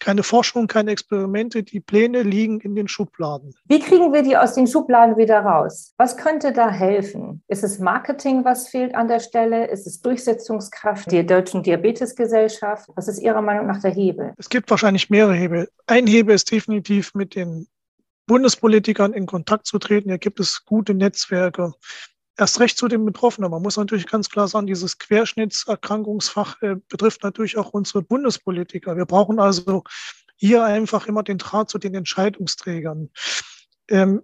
keine 0.00 0.22
Forschung, 0.22 0.66
keine 0.66 0.90
Experimente. 0.90 1.62
Die 1.62 1.80
Pläne 1.80 2.22
liegen 2.22 2.60
in 2.60 2.74
den 2.74 2.88
Schubladen. 2.88 3.54
Wie 3.64 3.80
kriegen 3.80 4.12
wir 4.12 4.22
die 4.22 4.36
aus 4.36 4.54
den 4.54 4.66
Schubladen 4.66 5.16
wieder 5.16 5.40
raus? 5.40 5.94
Was 5.96 6.16
könnte 6.16 6.52
da 6.52 6.70
helfen? 6.70 7.42
Ist 7.48 7.64
es 7.64 7.78
Marketing, 7.78 8.44
was 8.44 8.68
fehlt 8.68 8.94
an 8.94 9.08
der 9.08 9.20
Stelle? 9.20 9.66
Ist 9.68 9.86
es 9.86 10.00
Durchsetzungskraft 10.02 11.10
der 11.10 11.24
Deutschen 11.24 11.62
Diabetesgesellschaft? 11.62 12.88
Was 12.94 13.08
ist 13.08 13.18
Ihrer 13.18 13.42
Meinung 13.42 13.66
nach 13.66 13.80
der 13.80 13.92
Hebel? 13.92 14.34
Es 14.36 14.48
gibt 14.48 14.70
wahrscheinlich 14.70 15.10
mehrere 15.10 15.34
Hebel. 15.34 15.68
Ein 15.86 16.06
Hebel 16.06 16.34
ist 16.34 16.50
definitiv 16.50 17.14
mit 17.14 17.34
den 17.34 17.66
Bundespolitikern 18.26 19.12
in 19.12 19.26
Kontakt 19.26 19.66
zu 19.66 19.78
treten. 19.78 20.10
Hier 20.10 20.18
gibt 20.18 20.40
es 20.40 20.64
gute 20.64 20.94
Netzwerke. 20.94 21.72
Erst 22.36 22.60
recht 22.60 22.76
zu 22.76 22.88
den 22.88 23.04
Betroffenen. 23.04 23.50
Man 23.50 23.62
muss 23.62 23.76
natürlich 23.76 24.06
ganz 24.06 24.28
klar 24.28 24.46
sagen, 24.46 24.66
dieses 24.66 24.98
Querschnittserkrankungsfach 24.98 26.60
äh, 26.62 26.76
betrifft 26.88 27.22
natürlich 27.22 27.56
auch 27.56 27.70
unsere 27.70 28.02
Bundespolitiker. 28.02 28.96
Wir 28.96 29.06
brauchen 29.06 29.40
also 29.40 29.84
hier 30.36 30.64
einfach 30.64 31.06
immer 31.06 31.22
den 31.22 31.38
Draht 31.38 31.70
zu 31.70 31.78
den 31.78 31.94
Entscheidungsträgern. 31.94 33.10
Ähm, 33.88 34.22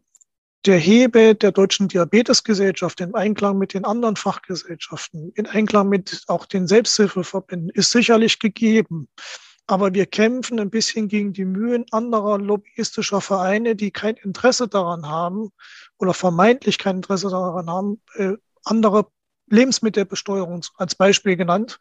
der 0.64 0.78
Hebe 0.78 1.34
der 1.34 1.50
Deutschen 1.50 1.88
Diabetesgesellschaft 1.88 3.00
im 3.00 3.14
Einklang 3.14 3.58
mit 3.58 3.74
den 3.74 3.84
anderen 3.84 4.16
Fachgesellschaften, 4.16 5.32
in 5.34 5.46
Einklang 5.46 5.88
mit 5.88 6.22
auch 6.28 6.46
den 6.46 6.68
Selbsthilfeverbänden 6.68 7.70
ist 7.70 7.90
sicherlich 7.90 8.38
gegeben. 8.38 9.08
Aber 9.72 9.94
wir 9.94 10.04
kämpfen 10.04 10.60
ein 10.60 10.68
bisschen 10.68 11.08
gegen 11.08 11.32
die 11.32 11.46
Mühen 11.46 11.86
anderer 11.92 12.36
lobbyistischer 12.36 13.22
Vereine, 13.22 13.74
die 13.74 13.90
kein 13.90 14.16
Interesse 14.16 14.68
daran 14.68 15.08
haben 15.08 15.50
oder 15.96 16.12
vermeintlich 16.12 16.76
kein 16.76 16.96
Interesse 16.96 17.30
daran 17.30 17.70
haben, 17.70 18.02
äh, 18.16 18.34
andere 18.64 19.06
Lebensmittelbesteuerung 19.46 20.62
als 20.76 20.94
Beispiel 20.94 21.36
genannt, 21.36 21.78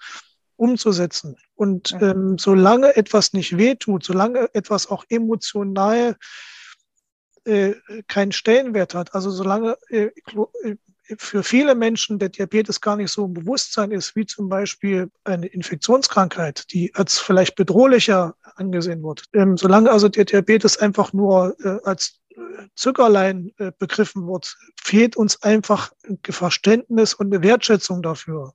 umzusetzen. 0.56 1.36
Und 1.56 1.92
ähm, 2.00 2.38
solange 2.38 2.96
etwas 2.96 3.34
nicht 3.34 3.58
wehtut, 3.58 4.06
solange 4.06 4.48
etwas 4.54 4.90
auch 4.90 5.04
emotional 5.10 6.16
äh, 7.44 7.74
keinen 8.08 8.32
Stellenwert 8.32 8.96
hat, 8.96 9.14
also 9.14 9.32
solange 9.32 9.78
äh, 9.90 10.12
äh 10.64 10.78
für 11.18 11.44
viele 11.44 11.76
Menschen 11.76 12.20
der 12.20 12.30
Diabetes 12.30 12.82
gar 12.82 12.96
nicht 12.96 13.12
so 13.12 13.26
ein 13.26 13.34
Bewusstsein 13.34 13.92
ist, 13.92 14.16
wie 14.16 14.26
zum 14.26 14.50
Beispiel 14.50 15.10
eine 15.24 15.48
Infektionskrankheit, 15.48 16.72
die 16.72 16.94
als 16.96 17.20
vielleicht 17.20 17.56
bedrohlicher 17.56 18.36
angesehen 18.56 19.04
wird. 19.04 19.26
Ähm, 19.34 19.58
solange 19.58 19.92
also 19.92 20.10
der 20.10 20.26
Diabetes 20.26 20.78
einfach 20.78 21.14
nur 21.14 21.56
äh, 21.64 21.80
als 21.84 22.20
äh, 22.30 22.36
Zuckerlein 22.76 23.52
äh, 23.58 23.72
begriffen 23.78 24.28
wird, 24.28 24.56
fehlt 24.82 25.16
uns 25.16 25.42
einfach 25.42 25.92
ein 26.08 26.20
Verständnis 26.30 27.14
und 27.14 27.34
eine 27.34 27.44
Wertschätzung 27.44 28.02
dafür. 28.02 28.54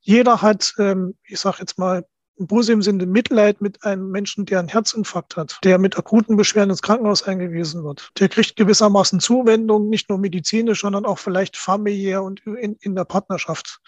Jeder 0.00 0.42
hat, 0.42 0.74
ähm, 0.78 1.16
ich 1.24 1.40
sage 1.40 1.58
jetzt 1.60 1.78
mal, 1.78 2.04
im 2.36 2.46
positiven 2.46 2.82
Sinne 2.82 3.06
Mitleid 3.06 3.60
mit 3.60 3.84
einem 3.84 4.10
Menschen, 4.10 4.46
der 4.46 4.58
einen 4.58 4.68
Herzinfarkt 4.68 5.36
hat, 5.36 5.58
der 5.62 5.78
mit 5.78 5.96
akuten 5.96 6.36
Beschwerden 6.36 6.70
ins 6.70 6.82
Krankenhaus 6.82 7.22
eingewiesen 7.22 7.84
wird. 7.84 8.10
Der 8.18 8.28
kriegt 8.28 8.56
gewissermaßen 8.56 9.20
Zuwendung, 9.20 9.88
nicht 9.88 10.08
nur 10.08 10.18
medizinisch, 10.18 10.80
sondern 10.80 11.04
auch 11.04 11.18
vielleicht 11.18 11.56
familiär 11.56 12.22
und 12.22 12.40
in, 12.46 12.76
in 12.80 12.94
der 12.94 13.04
Partnerschaft. 13.04 13.80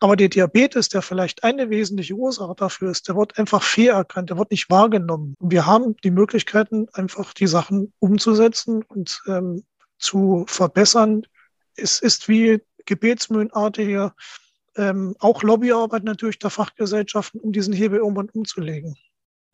Aber 0.00 0.16
der 0.16 0.28
Diabetes, 0.28 0.88
der 0.88 1.00
vielleicht 1.00 1.42
eine 1.42 1.70
wesentliche 1.70 2.14
Ursache 2.14 2.54
dafür 2.54 2.90
ist, 2.90 3.08
der 3.08 3.16
wird 3.16 3.38
einfach 3.38 3.62
fair 3.62 3.94
erkannt, 3.94 4.28
der 4.30 4.36
wird 4.36 4.50
nicht 4.50 4.68
wahrgenommen. 4.68 5.34
Wir 5.40 5.64
haben 5.64 5.96
die 6.04 6.10
Möglichkeiten, 6.10 6.88
einfach 6.92 7.32
die 7.32 7.46
Sachen 7.46 7.92
umzusetzen 7.98 8.82
und 8.82 9.22
ähm, 9.26 9.64
zu 9.98 10.44
verbessern. 10.48 11.22
Es 11.76 12.00
ist 12.00 12.28
wie 12.28 12.60
gebetsmühlenartige 12.84 14.12
ähm, 14.76 15.14
auch 15.18 15.42
Lobbyarbeit 15.42 16.04
natürlich 16.04 16.38
der 16.38 16.50
Fachgesellschaften, 16.50 17.40
um 17.40 17.52
diesen 17.52 17.72
Hebel 17.74 17.98
irgendwann 17.98 18.30
umzulegen. 18.30 18.96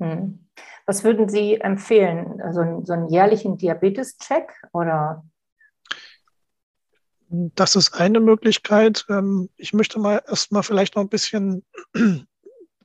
Hm. 0.01 0.47
Was 0.87 1.05
würden 1.05 1.29
Sie 1.29 1.61
empfehlen? 1.61 2.41
Also 2.43 2.83
so 2.85 2.93
einen 2.93 3.09
jährlichen 3.09 3.57
Diabetes-Check 3.57 4.53
oder? 4.73 5.25
Das 7.29 7.77
ist 7.77 7.95
eine 7.95 8.21
Möglichkeit. 8.21 9.07
Ähm, 9.09 9.49
ich 9.57 9.73
möchte 9.73 9.99
mal 9.99 10.23
erstmal 10.27 10.63
vielleicht 10.63 10.97
noch 10.97 11.03
ein 11.03 11.09
bisschen 11.09 11.65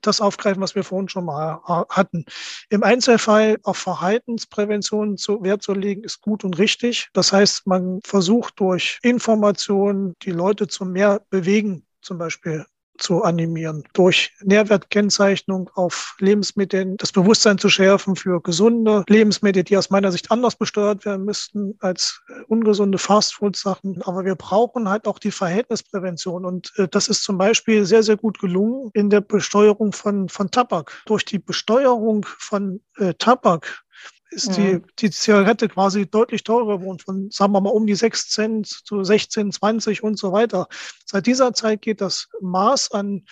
das 0.02 0.22
aufgreifen, 0.22 0.62
was 0.62 0.76
wir 0.76 0.84
vorhin 0.84 1.10
schon 1.10 1.26
mal 1.26 1.60
hatten. 1.90 2.24
Im 2.70 2.84
Einzelfall 2.84 3.58
auf 3.64 3.78
Verhaltensprävention 3.78 5.18
zu 5.18 5.44
Wert 5.44 5.64
zu 5.64 5.74
legen, 5.74 6.04
ist 6.04 6.22
gut 6.22 6.44
und 6.44 6.60
richtig. 6.60 7.10
Das 7.14 7.34
heißt, 7.34 7.66
man 7.66 8.00
versucht 8.04 8.60
durch 8.60 9.00
Informationen 9.02 10.14
die 10.22 10.32
Leute 10.32 10.68
zu 10.68 10.86
mehr 10.86 11.22
bewegen 11.30 11.87
zum 12.08 12.18
Beispiel 12.18 12.66
zu 12.98 13.24
animieren, 13.24 13.84
durch 13.94 14.34
Nährwertkennzeichnung 14.42 15.70
auf 15.76 16.16
Lebensmitteln 16.20 16.98
das 16.98 17.12
Bewusstsein 17.12 17.58
zu 17.58 17.70
schärfen 17.70 18.16
für 18.16 18.42
gesunde 18.42 19.04
Lebensmittel, 19.08 19.64
die 19.64 19.78
aus 19.78 19.90
meiner 19.90 20.12
Sicht 20.12 20.32
anders 20.32 20.56
besteuert 20.56 21.06
werden 21.06 21.26
müssten 21.26 21.76
als 21.80 22.22
äh, 22.30 22.42
ungesunde 22.48 22.98
Fastfood-Sachen. 22.98 24.02
Aber 24.04 24.26
wir 24.26 24.36
brauchen 24.36 24.90
halt 24.90 25.08
auch 25.08 25.20
die 25.20 25.32
Verhältnisprävention 25.32 26.46
und 26.46 26.74
äh, 26.78 26.88
das 26.88 27.08
ist 27.08 27.24
zum 27.24 27.38
Beispiel 27.38 27.86
sehr, 27.86 28.04
sehr 28.04 28.18
gut 28.18 28.40
gelungen 28.40 28.90
in 28.94 29.10
der 29.10 29.22
Besteuerung 29.22 29.92
von, 29.92 30.30
von 30.30 30.52
Tabak. 30.52 31.04
Durch 31.06 31.26
die 31.26 31.40
Besteuerung 31.40 32.26
von 32.40 32.82
äh, 32.98 33.14
Tabak 33.14 33.84
ist 34.32 34.58
die, 34.58 34.76
mhm. 34.76 34.86
die 35.00 35.10
Zigarette 35.10 35.70
quasi 35.70 36.06
deutlich 36.06 36.44
teurer 36.44 36.80
geworden, 36.80 37.00
von, 37.00 37.32
sagen 37.32 37.54
wir 37.54 37.62
mal, 37.62 37.70
um 37.70 37.88
die 37.88 37.96
6 37.96 38.30
Cent 38.30 38.68
zu 38.68 39.04
16, 39.04 39.52
20 39.52 40.04
und 40.04 40.18
so 40.20 40.32
weiter. 40.32 40.68
Seit 41.06 41.26
dieser 41.28 41.54
Zeit 41.54 41.82
geht 41.82 42.02
das 42.02 42.30
Maß 42.42 42.92
an 42.92 43.26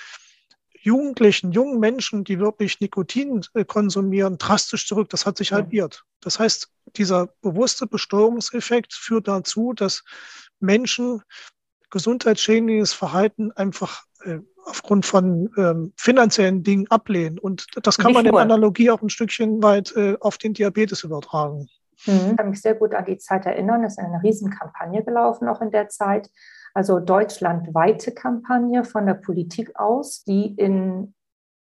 Jugendlichen, 0.85 1.51
jungen 1.51 1.79
Menschen, 1.79 2.23
die 2.23 2.39
wirklich 2.39 2.79
Nikotin 2.79 3.43
äh, 3.55 3.65
konsumieren, 3.65 4.37
drastisch 4.37 4.87
zurück. 4.87 5.09
Das 5.09 5.25
hat 5.25 5.37
sich 5.37 5.51
halbiert. 5.51 6.03
Das 6.21 6.37
heißt, 6.37 6.69
dieser 6.95 7.27
bewusste 7.41 7.87
Besteuerungseffekt 7.87 8.93
führt 8.93 9.27
dazu, 9.27 9.73
dass 9.73 10.03
Menschen 10.59 11.23
gesundheitsschädliches 11.89 12.93
Verhalten 12.93 13.51
einfach 13.51 14.03
äh, 14.23 14.39
aufgrund 14.65 15.05
von 15.05 15.49
ähm, 15.57 15.93
finanziellen 15.95 16.63
Dingen 16.63 16.87
ablehnen. 16.89 17.39
Und 17.39 17.67
das 17.81 17.97
kann 17.97 18.11
Nicht 18.11 18.23
man 18.23 18.25
in 18.25 18.35
Analogie 18.35 18.91
auch 18.91 19.01
ein 19.01 19.09
Stückchen 19.09 19.63
weit 19.63 19.95
äh, 19.95 20.17
auf 20.19 20.37
den 20.37 20.53
Diabetes 20.53 21.03
übertragen. 21.03 21.69
Mhm. 22.05 22.31
Ich 22.31 22.37
kann 22.37 22.49
mich 22.49 22.61
sehr 22.61 22.75
gut 22.75 22.93
an 22.93 23.05
die 23.05 23.17
Zeit 23.17 23.45
erinnern. 23.45 23.83
Es 23.83 23.93
ist 23.93 23.99
eine 23.99 24.21
Riesenkampagne 24.21 25.03
gelaufen 25.03 25.47
auch 25.47 25.61
in 25.61 25.71
der 25.71 25.89
Zeit. 25.89 26.29
Also 26.73 26.99
deutschlandweite 26.99 28.11
Kampagne 28.11 28.83
von 28.83 29.05
der 29.05 29.13
Politik 29.13 29.79
aus, 29.79 30.23
die 30.25 30.53
in 30.55 31.14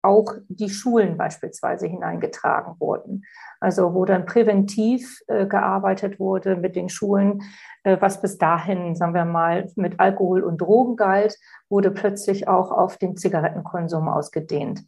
auch 0.06 0.36
die 0.48 0.70
Schulen 0.70 1.18
beispielsweise 1.18 1.88
hineingetragen 1.88 2.80
wurden. 2.80 3.24
Also 3.60 3.94
wo 3.94 4.06
dann 4.06 4.26
präventiv 4.26 5.22
äh, 5.28 5.46
gearbeitet 5.46 6.20
wurde 6.20 6.56
mit 6.56 6.76
den 6.76 6.90
Schulen, 6.90 7.42
äh, 7.84 7.98
was 8.00 8.22
bis 8.22 8.38
dahin, 8.38 8.96
sagen 8.96 9.14
wir 9.14 9.26
mal, 9.26 9.70
mit 9.76 10.00
Alkohol 10.00 10.44
und 10.44 10.62
Drogen 10.62 10.96
galt, 10.96 11.38
wurde 11.70 11.92
plötzlich 11.92 12.48
auch 12.48 12.72
auf 12.72 12.98
den 12.98 13.18
Zigarettenkonsum 13.18 14.08
ausgedehnt. 14.08 14.84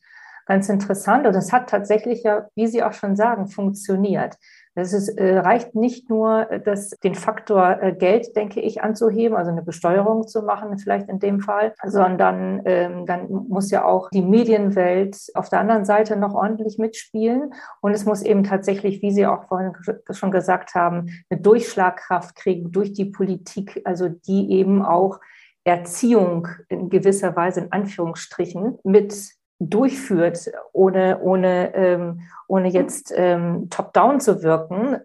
Ganz 0.46 0.70
interessant 0.70 1.28
und 1.28 1.36
es 1.36 1.52
hat 1.52 1.70
tatsächlich 1.70 2.24
ja, 2.24 2.48
wie 2.56 2.68
Sie 2.68 2.82
auch 2.82 2.94
schon 2.94 3.18
sagen, 3.18 3.48
funktioniert. 3.48 4.38
Es 4.79 4.93
ist, 4.93 5.10
äh, 5.17 5.39
reicht 5.39 5.74
nicht 5.74 6.07
nur, 6.07 6.51
äh, 6.51 6.62
das, 6.62 6.91
den 7.03 7.15
Faktor 7.15 7.81
äh, 7.81 7.93
Geld, 7.93 8.36
denke 8.36 8.62
ich, 8.62 8.84
anzuheben, 8.84 9.36
also 9.36 9.50
eine 9.50 9.63
Besteuerung 9.63 10.27
zu 10.27 10.43
machen, 10.43 10.77
vielleicht 10.77 11.10
in 11.10 11.17
dem 11.17 11.39
Fall, 11.39 11.74
sondern 11.84 12.62
ähm, 12.65 13.07
dann 13.07 13.27
muss 13.50 13.72
ja 13.72 13.86
auch 13.86 14.12
die 14.12 14.22
Medienwelt 14.22 15.17
auf 15.34 15.50
der 15.50 15.62
anderen 15.62 15.84
Seite 15.84 16.15
noch 16.15 16.36
ordentlich 16.36 16.77
mitspielen. 16.77 17.53
Und 17.81 17.93
es 17.93 18.05
muss 18.05 18.22
eben 18.22 18.43
tatsächlich, 18.43 19.01
wie 19.01 19.12
Sie 19.12 19.25
auch 19.25 19.48
vorhin 19.48 19.74
schon 20.12 20.29
gesagt 20.29 20.75
haben, 20.75 21.10
eine 21.29 21.41
Durchschlagkraft 21.41 22.36
kriegen 22.36 22.72
durch 22.72 22.93
die 22.93 23.05
Politik, 23.05 23.81
also 23.84 24.10
die 24.10 24.51
eben 24.51 24.86
auch 24.86 25.19
Erziehung 25.63 26.48
in 26.69 26.89
gewisser 26.89 27.36
Weise 27.36 27.62
in 27.62 27.72
Anführungsstrichen 27.72 28.77
mit 28.84 29.37
durchführt, 29.60 30.52
ohne, 30.74 31.20
ohne, 31.22 31.74
ähm, 31.76 32.22
ohne 32.48 32.70
jetzt 32.70 33.14
ähm, 33.16 33.70
top-down 33.70 34.20
zu 34.20 34.44
wirken. 34.44 34.98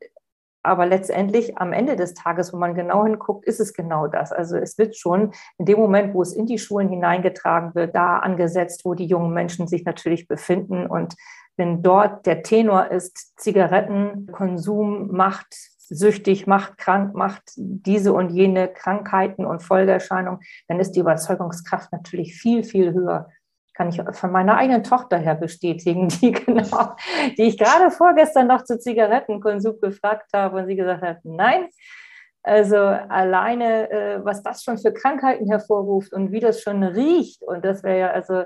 Aber 0.65 0.87
letztendlich 0.87 1.59
am 1.59 1.73
Ende 1.73 1.97
des 1.97 2.15
Tages, 2.15 2.53
wo 2.53 2.57
man 2.57 2.75
genau 2.75 3.05
hinguckt, 3.05 3.47
ist 3.47 3.59
es 3.59 3.73
genau 3.73 4.07
das. 4.07 4.31
Also 4.31 4.57
es 4.57 4.79
wird 4.79 4.97
schon 4.97 5.33
in 5.59 5.65
dem 5.65 5.79
Moment, 5.79 6.15
wo 6.15 6.23
es 6.23 6.35
in 6.35 6.47
die 6.47 6.59
Schulen 6.59 6.89
hineingetragen 6.89 7.75
wird, 7.75 7.97
da 7.97 8.19
angesetzt, 8.19 8.85
wo 8.85 8.95
die 8.95 9.07
jungen 9.07 9.33
Menschen 9.33 9.67
sich 9.67 9.85
natürlich 9.85 10.29
befinden. 10.29 10.87
Und 10.87 11.17
wenn 11.57 11.83
dort 11.83 12.27
der 12.27 12.43
Tenor 12.43 12.91
ist, 12.93 13.39
Zigarettenkonsum 13.41 15.09
macht 15.11 15.53
süchtig, 15.89 16.47
macht 16.47 16.79
krank, 16.79 17.15
macht 17.15 17.43
diese 17.57 18.13
und 18.13 18.31
jene 18.31 18.69
Krankheiten 18.69 19.45
und 19.45 19.63
Folgeerscheinungen, 19.63 20.41
dann 20.69 20.81
ist 20.81 20.93
die 20.93 21.01
Überzeugungskraft 21.01 21.93
natürlich 21.93 22.35
viel, 22.35 22.63
viel 22.63 22.95
höher 22.95 23.29
kann 23.75 23.89
ich 23.89 24.01
von 24.13 24.33
meiner 24.33 24.57
eigenen 24.57 24.83
Tochter 24.85 25.19
her 25.19 25.35
bestätigen, 25.35 26.09
die 26.09 26.33
genau, 26.33 26.95
die 27.37 27.45
ich 27.45 27.59
gerade 27.59 27.91
vorgestern 27.91 28.47
noch 28.47 28.65
zu 28.65 28.79
Zigarettenkonsum 28.79 29.81
gefragt 29.81 30.31
habe 30.35 30.59
und 30.59 30.67
sie 30.67 30.77
gesagt 30.77 31.03
hat, 31.03 31.19
nein. 31.25 31.69
Also 32.45 32.77
alleine, 32.77 33.89
äh, 33.91 34.25
was 34.25 34.43
das 34.43 34.65
schon 34.65 34.77
für 34.77 34.93
Krankheiten 34.93 35.49
hervorruft 35.49 36.13
und 36.13 36.33
wie 36.33 36.41
das 36.41 36.61
schon 36.61 36.83
riecht. 36.83 37.43
Und 37.45 37.65
das 37.65 37.85
wäre 37.85 37.99
ja 38.01 38.11
also 38.11 38.45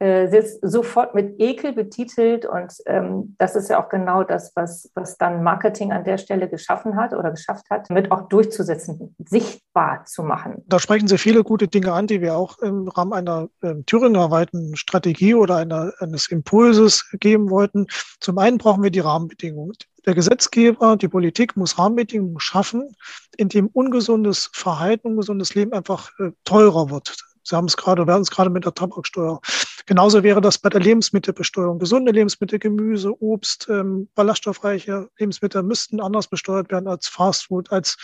äh, 0.00 0.42
sofort 0.62 1.14
mit 1.14 1.40
Ekel 1.40 1.72
betitelt. 1.72 2.46
Und 2.46 2.72
ähm, 2.86 3.34
das 3.38 3.56
ist 3.56 3.68
ja 3.68 3.82
auch 3.82 3.88
genau 3.88 4.22
das, 4.22 4.52
was, 4.54 4.90
was 4.94 5.16
dann 5.18 5.42
Marketing 5.42 5.92
an 5.92 6.04
der 6.04 6.18
Stelle 6.18 6.48
geschaffen 6.48 6.96
hat 6.96 7.12
oder 7.12 7.30
geschafft 7.30 7.68
hat, 7.70 7.90
mit 7.90 8.12
auch 8.12 8.28
durchzusetzen, 8.28 9.14
sichtbar 9.18 10.04
zu 10.04 10.22
machen. 10.22 10.62
Da 10.66 10.78
sprechen 10.78 11.08
Sie 11.08 11.18
viele 11.18 11.42
gute 11.42 11.68
Dinge 11.68 11.92
an, 11.92 12.06
die 12.06 12.20
wir 12.20 12.36
auch 12.36 12.58
im 12.58 12.88
Rahmen 12.88 13.12
einer 13.12 13.48
äh, 13.62 13.74
Thüringerweiten 13.86 14.76
Strategie 14.76 15.34
oder 15.34 15.56
einer, 15.56 15.92
eines 15.98 16.28
Impulses 16.28 17.08
geben 17.20 17.50
wollten. 17.50 17.86
Zum 18.20 18.38
einen 18.38 18.58
brauchen 18.58 18.82
wir 18.82 18.90
die 18.90 19.00
Rahmenbedingungen. 19.00 19.72
Der 20.06 20.14
Gesetzgeber, 20.14 20.96
die 20.96 21.08
Politik 21.08 21.56
muss 21.56 21.78
Rahmenbedingungen 21.78 22.40
schaffen, 22.40 22.94
in 23.36 23.48
dem 23.48 23.66
ungesundes 23.66 24.50
Verhalten, 24.52 25.08
ungesundes 25.08 25.54
Leben 25.54 25.72
einfach 25.72 26.10
äh, 26.18 26.30
teurer 26.44 26.90
wird. 26.90 27.16
Sie 27.48 27.56
haben 27.56 27.64
es 27.64 27.76
gerade, 27.76 28.06
werden 28.06 28.22
es 28.22 28.30
gerade 28.30 28.50
mit 28.50 28.64
der 28.64 28.74
Tabaksteuer. 28.74 29.40
Genauso 29.86 30.22
wäre 30.22 30.40
das 30.40 30.58
bei 30.58 30.68
der 30.68 30.80
Lebensmittelbesteuerung. 30.80 31.78
Gesunde 31.78 32.12
Lebensmittel, 32.12 32.58
Gemüse, 32.58 33.12
Obst, 33.22 33.68
ähm, 33.70 34.08
ballaststoffreiche 34.14 35.08
Lebensmittel 35.18 35.62
müssten 35.62 36.00
anders 36.00 36.28
besteuert 36.28 36.70
werden 36.70 36.88
als 36.88 37.08
Fastfood, 37.08 37.72
als 37.72 37.96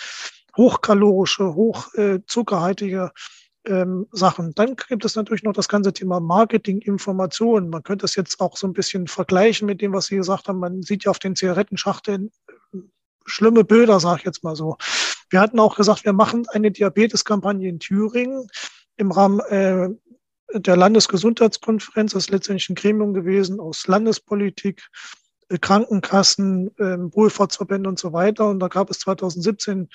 hochkalorische, 0.56 1.54
hochzuckerhaltige 1.54 3.10
äh, 3.66 3.82
ähm, 3.82 4.06
Sachen. 4.12 4.54
Dann 4.54 4.76
gibt 4.76 5.04
es 5.04 5.16
natürlich 5.16 5.42
noch 5.42 5.52
das 5.52 5.68
ganze 5.68 5.92
Thema 5.92 6.20
Marketing, 6.20 6.80
Information. 6.80 7.70
Man 7.70 7.82
könnte 7.82 8.04
das 8.04 8.14
jetzt 8.14 8.40
auch 8.40 8.56
so 8.56 8.66
ein 8.66 8.72
bisschen 8.72 9.06
vergleichen 9.06 9.66
mit 9.66 9.80
dem, 9.80 9.92
was 9.92 10.06
Sie 10.06 10.16
gesagt 10.16 10.48
haben. 10.48 10.60
Man 10.60 10.82
sieht 10.82 11.04
ja 11.04 11.10
auf 11.10 11.18
den 11.18 11.36
Zigarettenschachteln 11.36 12.30
äh, 12.72 12.78
schlimme 13.26 13.64
Bilder, 13.64 14.00
sage 14.00 14.20
ich 14.20 14.24
jetzt 14.24 14.44
mal 14.44 14.56
so. 14.56 14.76
Wir 15.30 15.40
hatten 15.40 15.58
auch 15.58 15.76
gesagt, 15.76 16.04
wir 16.04 16.12
machen 16.12 16.46
eine 16.50 16.70
Diabeteskampagne 16.70 17.68
in 17.68 17.78
Thüringen 17.78 18.48
im 18.96 19.10
Rahmen 19.10 19.40
äh, 19.40 19.88
der 20.54 20.76
Landesgesundheitskonferenz, 20.76 22.12
das 22.12 22.24
ist 22.24 22.30
letztendlich 22.30 22.68
ein 22.68 22.74
Gremium 22.74 23.14
gewesen 23.14 23.60
aus 23.60 23.86
Landespolitik, 23.86 24.88
äh, 25.48 25.58
Krankenkassen, 25.58 26.68
äh, 26.78 26.98
Wohlfahrtsverbände 26.98 27.88
und 27.88 27.98
so 27.98 28.12
weiter. 28.12 28.48
Und 28.48 28.60
da 28.60 28.68
gab 28.68 28.90
es 28.90 29.00
2017 29.00 29.88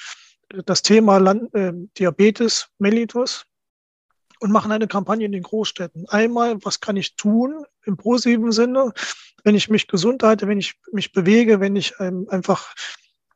äh, 0.49 0.63
das 0.65 0.81
Thema 0.81 1.17
Land, 1.17 1.53
äh, 1.53 1.73
Diabetes 1.97 2.67
mellitus 2.77 3.45
und 4.39 4.51
machen 4.51 4.71
eine 4.71 4.87
Kampagne 4.87 5.25
in 5.25 5.31
den 5.31 5.43
Großstädten. 5.43 6.07
Einmal, 6.09 6.63
was 6.63 6.79
kann 6.79 6.97
ich 6.97 7.15
tun 7.15 7.65
im 7.85 7.97
positiven 7.97 8.51
Sinne, 8.51 8.93
wenn 9.43 9.55
ich 9.55 9.69
mich 9.69 9.87
gesund 9.87 10.23
halte, 10.23 10.47
wenn 10.47 10.59
ich 10.59 10.75
mich 10.91 11.11
bewege, 11.11 11.59
wenn 11.59 11.75
ich 11.75 11.93
ähm, 11.99 12.27
einfach 12.29 12.73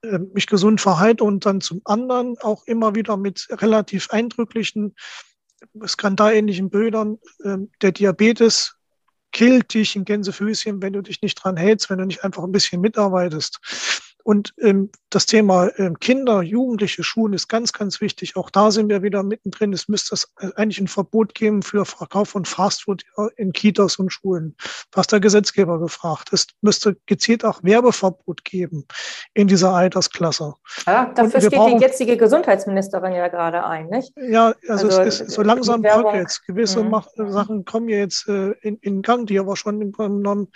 äh, 0.02 0.20
mich 0.20 0.48
gesund 0.48 0.82
verhalte 0.82 1.24
und 1.24 1.46
dann 1.46 1.62
zum 1.62 1.82
anderen 1.86 2.38
auch 2.40 2.66
immer 2.68 2.96
wieder 2.96 3.18
mit 3.18 3.48
relativ 3.50 4.10
eindrücklichen 4.12 4.96
skandalähnlichen 5.86 6.70
Bildern, 6.70 7.20
äh, 7.44 7.58
der 7.82 7.92
Diabetes 7.92 8.76
killt 9.32 9.74
dich 9.74 9.96
in 9.96 10.06
Gänsefüßchen, 10.06 10.82
wenn 10.82 10.94
du 10.94 11.02
dich 11.02 11.22
nicht 11.22 11.36
dran 11.36 11.58
hältst, 11.58 11.90
wenn 11.90 11.98
du 11.98 12.06
nicht 12.06 12.24
einfach 12.24 12.44
ein 12.44 12.52
bisschen 12.52 12.82
mitarbeitest. 12.82 13.60
Und 14.24 14.54
ähm, 14.62 14.90
das 15.10 15.26
Thema 15.26 15.70
ähm, 15.78 16.00
Kinder, 16.00 16.42
Jugendliche, 16.42 17.04
Schulen 17.04 17.34
ist 17.34 17.50
ganz, 17.50 17.74
ganz 17.74 18.00
wichtig. 18.02 18.36
Auch 18.36 18.50
da 18.50 18.72
sind 18.72 18.90
wir 18.90 19.04
wieder 19.04 19.22
mittendrin. 19.22 19.74
Es 19.74 19.88
müsste 19.88 20.16
es 20.16 20.32
äh, 20.40 20.50
eigentlich 20.56 20.80
ein 20.80 20.88
Verbot 20.88 21.36
geben 21.36 21.62
für 21.62 21.86
Verkauf 21.86 22.30
von 22.30 22.46
Fastfood 22.46 23.04
in 23.36 23.52
Kitas 23.52 23.98
und 23.98 24.12
Schulen. 24.12 24.56
Was 24.94 25.08
der 25.08 25.20
Gesetzgeber 25.20 25.80
gefragt. 25.80 26.32
Es 26.32 26.48
müsste 26.62 26.98
gezielt 27.06 27.44
auch 27.44 27.64
Werbeverbot 27.64 28.46
geben 28.46 28.86
in 29.34 29.48
dieser 29.48 29.74
Altersklasse. 29.74 30.54
Ja, 30.88 31.12
dafür 31.14 31.42
steht 31.42 31.54
brauchen, 31.54 31.78
die 31.78 31.84
jetzige 31.84 32.18
Gesundheitsministerin 32.18 33.14
ja 33.14 33.28
gerade 33.28 33.66
ein, 33.66 33.88
nicht? 33.88 34.14
Ja, 34.18 34.54
also, 34.68 34.88
also 34.88 35.02
es 35.02 35.22
ist 35.22 35.32
so 35.32 35.42
langsam 35.42 35.84
jetzt. 35.84 36.46
Gewisse 36.46 36.84
mhm. 36.84 36.96
Sachen 37.18 37.66
kommen 37.66 37.90
jetzt 37.90 38.28
äh, 38.28 38.52
in, 38.62 38.78
in 38.78 39.02
Gang, 39.02 39.28
die 39.28 39.40
aber 39.40 39.56
schon 39.58 39.82
im 39.82 39.92
Grunde 39.92 40.18
genommen 40.18 40.48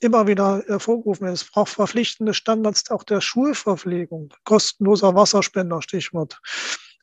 immer 0.00 0.26
wieder 0.26 0.62
hervorgerufen 0.66 1.24
werden. 1.24 1.34
Es 1.34 1.44
braucht 1.44 1.70
verpflichtende 1.70 2.34
Standards 2.34 2.90
auch 2.90 3.02
der 3.02 3.20
Schulverpflegung, 3.20 4.32
kostenloser 4.44 5.14
Wasserspender, 5.14 5.82
Stichwort. 5.82 6.40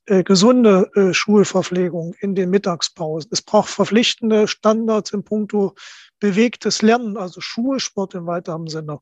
Äh, 0.05 0.23
gesunde 0.23 0.91
äh, 0.95 1.13
Schulverpflegung 1.13 2.13
in 2.19 2.35
den 2.35 2.49
Mittagspausen. 2.49 3.29
Es 3.31 3.41
braucht 3.41 3.69
verpflichtende 3.69 4.49
Standards 4.49 5.11
im 5.11 5.23
Punkto 5.23 5.75
bewegtes 6.19 6.81
Lernen, 6.81 7.15
also 7.15 7.39
Schulsport 7.39 8.13
im 8.13 8.25
weiteren 8.25 8.67
Sinne. 8.67 8.99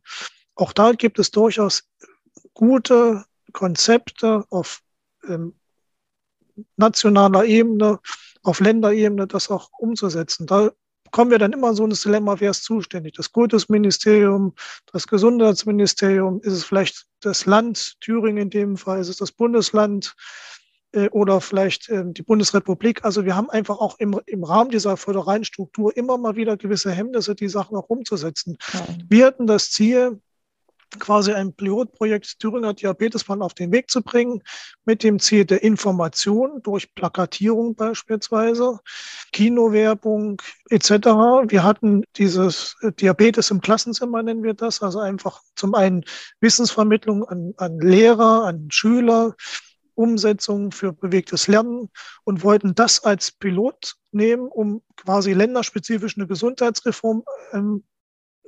Auch 0.53 0.73
da 0.73 0.91
gibt 0.91 1.17
es 1.17 1.31
durchaus 1.31 1.89
gute 2.53 3.25
Konzepte 3.51 4.45
auf 4.51 4.81
ähm, 5.27 5.55
nationaler 6.77 7.45
Ebene, 7.45 7.99
auf 8.43 8.59
Länderebene, 8.59 9.25
das 9.25 9.49
auch 9.49 9.69
umzusetzen. 9.79 10.45
Da 10.45 10.71
kommen 11.11 11.31
wir 11.31 11.39
dann 11.39 11.53
immer 11.53 11.73
so 11.73 11.85
ein 11.85 11.91
Dilemma, 11.91 12.39
wer 12.39 12.51
ist 12.51 12.63
zuständig? 12.63 13.13
Das 13.15 13.31
Kultusministerium, 13.31 14.53
das 14.91 15.07
Gesundheitsministerium, 15.07 16.41
ist 16.41 16.53
es 16.53 16.63
vielleicht 16.63 17.05
das 17.21 17.45
Land, 17.45 17.97
Thüringen 18.01 18.43
in 18.43 18.49
dem 18.49 18.77
Fall, 18.77 18.99
ist 18.99 19.09
es 19.09 19.17
das 19.17 19.31
Bundesland 19.31 20.15
äh, 20.93 21.09
oder 21.09 21.41
vielleicht 21.41 21.89
äh, 21.89 22.03
die 22.05 22.23
Bundesrepublik. 22.23 23.03
Also 23.03 23.25
wir 23.25 23.35
haben 23.35 23.49
einfach 23.49 23.79
auch 23.79 23.99
im, 23.99 24.19
im 24.25 24.43
Rahmen 24.43 24.71
dieser 24.71 24.97
föderalen 24.97 25.43
Struktur 25.43 25.95
immer 25.95 26.17
mal 26.17 26.35
wieder 26.35 26.57
gewisse 26.57 26.91
Hemmnisse, 26.91 27.35
die 27.35 27.49
Sachen 27.49 27.77
auch 27.77 27.89
umzusetzen. 27.89 28.57
Ja. 28.73 28.87
Wir 29.07 29.25
hatten 29.27 29.47
das 29.47 29.71
Ziel, 29.71 30.19
quasi 30.99 31.33
ein 31.33 31.53
Pilotprojekt 31.53 32.39
Thüringer 32.39 32.73
Diabetesplan 32.73 33.41
auf 33.41 33.53
den 33.53 33.71
Weg 33.71 33.89
zu 33.89 34.01
bringen, 34.01 34.41
mit 34.85 35.03
dem 35.03 35.19
Ziel 35.19 35.45
der 35.45 35.63
Information 35.63 36.61
durch 36.63 36.93
Plakatierung 36.95 37.75
beispielsweise, 37.75 38.79
Kinowerbung 39.31 40.41
etc. 40.69 40.89
Wir 41.47 41.63
hatten 41.63 42.03
dieses 42.17 42.75
Diabetes 42.99 43.51
im 43.51 43.61
Klassenzimmer, 43.61 44.23
nennen 44.23 44.43
wir 44.43 44.53
das, 44.53 44.81
also 44.81 44.99
einfach 44.99 45.41
zum 45.55 45.75
einen 45.75 46.03
Wissensvermittlung 46.39 47.23
an, 47.25 47.53
an 47.57 47.79
Lehrer, 47.79 48.45
an 48.45 48.67
Schüler, 48.69 49.35
Umsetzung 49.95 50.71
für 50.71 50.93
bewegtes 50.93 51.47
Lernen 51.47 51.89
und 52.23 52.43
wollten 52.43 52.75
das 52.75 53.03
als 53.03 53.31
Pilot 53.31 53.95
nehmen, 54.11 54.47
um 54.47 54.81
quasi 54.95 55.33
länderspezifisch 55.33 56.17
eine 56.17 56.27
Gesundheitsreform 56.27 57.23
ähm, 57.53 57.83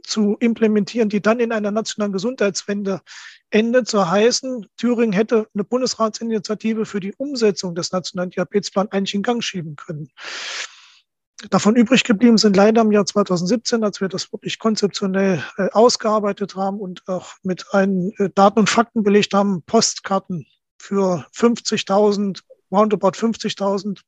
zu 0.04 0.38
implementieren, 0.40 1.10
die 1.10 1.22
dann 1.22 1.40
in 1.40 1.52
einer 1.52 1.72
nationalen 1.72 2.14
Gesundheitswende 2.14 3.02
endet, 3.50 3.88
so 3.88 4.10
heißen, 4.10 4.68
Thüringen 4.78 5.14
hätte 5.14 5.48
eine 5.54 5.64
Bundesratsinitiative 5.64 6.86
für 6.86 7.00
die 7.00 7.14
Umsetzung 7.14 7.76
des 7.76 7.92
nationalen 7.92 8.32
Diabetesplans 8.32 8.92
eigentlich 8.92 9.16
in 9.16 9.24
Gang 9.24 9.44
schieben 9.44 9.76
können. 9.76 10.10
Davon 11.50 11.76
übrig 11.76 12.04
geblieben 12.04 12.38
sind 12.38 12.56
leider 12.56 12.82
im 12.82 12.92
Jahr 12.92 13.06
2017, 13.06 13.84
als 13.84 14.00
wir 14.00 14.08
das 14.08 14.32
wirklich 14.32 14.60
konzeptionell 14.60 15.44
äh, 15.58 15.70
ausgearbeitet 15.72 16.56
haben 16.56 16.80
und 16.80 17.08
auch 17.08 17.34
mit 17.44 17.66
einen 17.72 18.14
äh, 18.18 18.30
Daten 18.34 18.60
und 18.60 18.70
Fakten 18.70 19.04
belegt 19.04 19.34
haben, 19.34 19.62
Postkarten 19.64 20.46
für 20.78 21.26
50.000 21.36 22.42
roundabout 22.72 23.10
50.000 23.10 24.02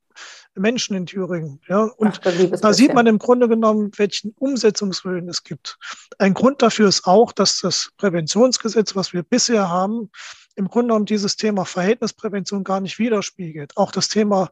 Menschen 0.56 0.95
in 0.95 1.06
Thüringen. 1.06 1.62
Ja, 1.67 1.84
und 1.84 2.21
Ach, 2.23 2.60
da 2.62 2.73
sieht 2.73 2.93
man 2.93 3.08
im 3.08 3.19
Grunde 3.19 3.47
genommen, 3.47 3.91
welchen 3.97 4.32
Umsetzungswillen 4.38 5.28
es 5.30 5.43
gibt. 5.43 5.78
Ein 6.17 6.34
Grund 6.34 6.62
dafür 6.62 6.88
ist 6.88 7.06
auch, 7.06 7.32
dass 7.32 7.60
das 7.60 7.91
Präventionsgesetz, 7.97 8.95
was 8.95 9.13
wir 9.13 9.23
bisher 9.23 9.69
haben, 9.69 10.10
im 10.56 10.67
Grunde 10.67 10.88
genommen 10.88 11.06
dieses 11.06 11.36
Thema 11.36 11.65
Verhältnisprävention 11.65 12.63
gar 12.63 12.80
nicht 12.80 12.99
widerspiegelt. 12.99 13.75
Auch 13.75 13.91
das 13.91 14.08
Thema 14.08 14.49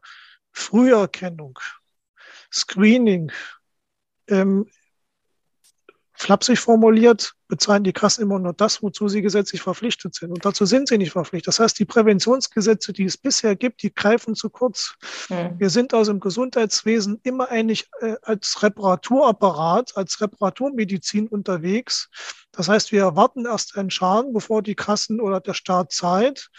Früherkennung, 0.52 1.58
Screening, 2.52 3.32
ähm, 4.28 4.66
flapsig 6.24 6.58
formuliert, 6.58 7.34
bezahlen 7.48 7.84
die 7.84 7.92
Kassen 7.92 8.22
immer 8.22 8.38
nur 8.38 8.54
das, 8.54 8.82
wozu 8.82 9.08
sie 9.08 9.20
gesetzlich 9.20 9.60
verpflichtet 9.60 10.14
sind. 10.14 10.30
Und 10.30 10.44
dazu 10.44 10.64
sind 10.64 10.88
sie 10.88 10.96
nicht 10.96 11.12
verpflichtet. 11.12 11.48
Das 11.48 11.60
heißt, 11.60 11.78
die 11.78 11.84
Präventionsgesetze, 11.84 12.94
die 12.94 13.04
es 13.04 13.18
bisher 13.18 13.54
gibt, 13.56 13.82
die 13.82 13.94
greifen 13.94 14.34
zu 14.34 14.48
kurz. 14.48 14.94
Mhm. 15.28 15.58
Wir 15.58 15.68
sind 15.68 15.92
also 15.92 16.12
im 16.12 16.20
Gesundheitswesen 16.20 17.20
immer 17.24 17.50
eigentlich 17.50 17.88
äh, 18.00 18.16
als 18.22 18.62
Reparaturapparat, 18.62 19.96
als 19.96 20.20
Reparaturmedizin 20.20 21.28
unterwegs. 21.28 22.08
Das 22.52 22.68
heißt, 22.68 22.90
wir 22.90 23.02
erwarten 23.02 23.44
erst 23.44 23.76
einen 23.76 23.90
Schaden, 23.90 24.32
bevor 24.32 24.62
die 24.62 24.74
Kassen 24.74 25.20
oder 25.20 25.40
der 25.40 25.54
Staat 25.54 25.92
zahlt 25.92 26.50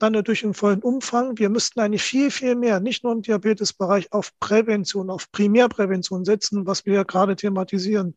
dann 0.00 0.14
natürlich 0.14 0.42
im 0.42 0.54
vollen 0.54 0.82
Umfang. 0.82 1.38
Wir 1.38 1.50
müssten 1.50 1.78
eigentlich 1.78 2.02
viel, 2.02 2.30
viel 2.30 2.56
mehr, 2.56 2.80
nicht 2.80 3.04
nur 3.04 3.12
im 3.12 3.22
Diabetesbereich, 3.22 4.12
auf 4.12 4.32
Prävention, 4.40 5.10
auf 5.10 5.30
Primärprävention 5.30 6.24
setzen, 6.24 6.66
was 6.66 6.86
wir 6.86 6.94
ja 6.94 7.02
gerade 7.04 7.36
thematisieren. 7.36 8.16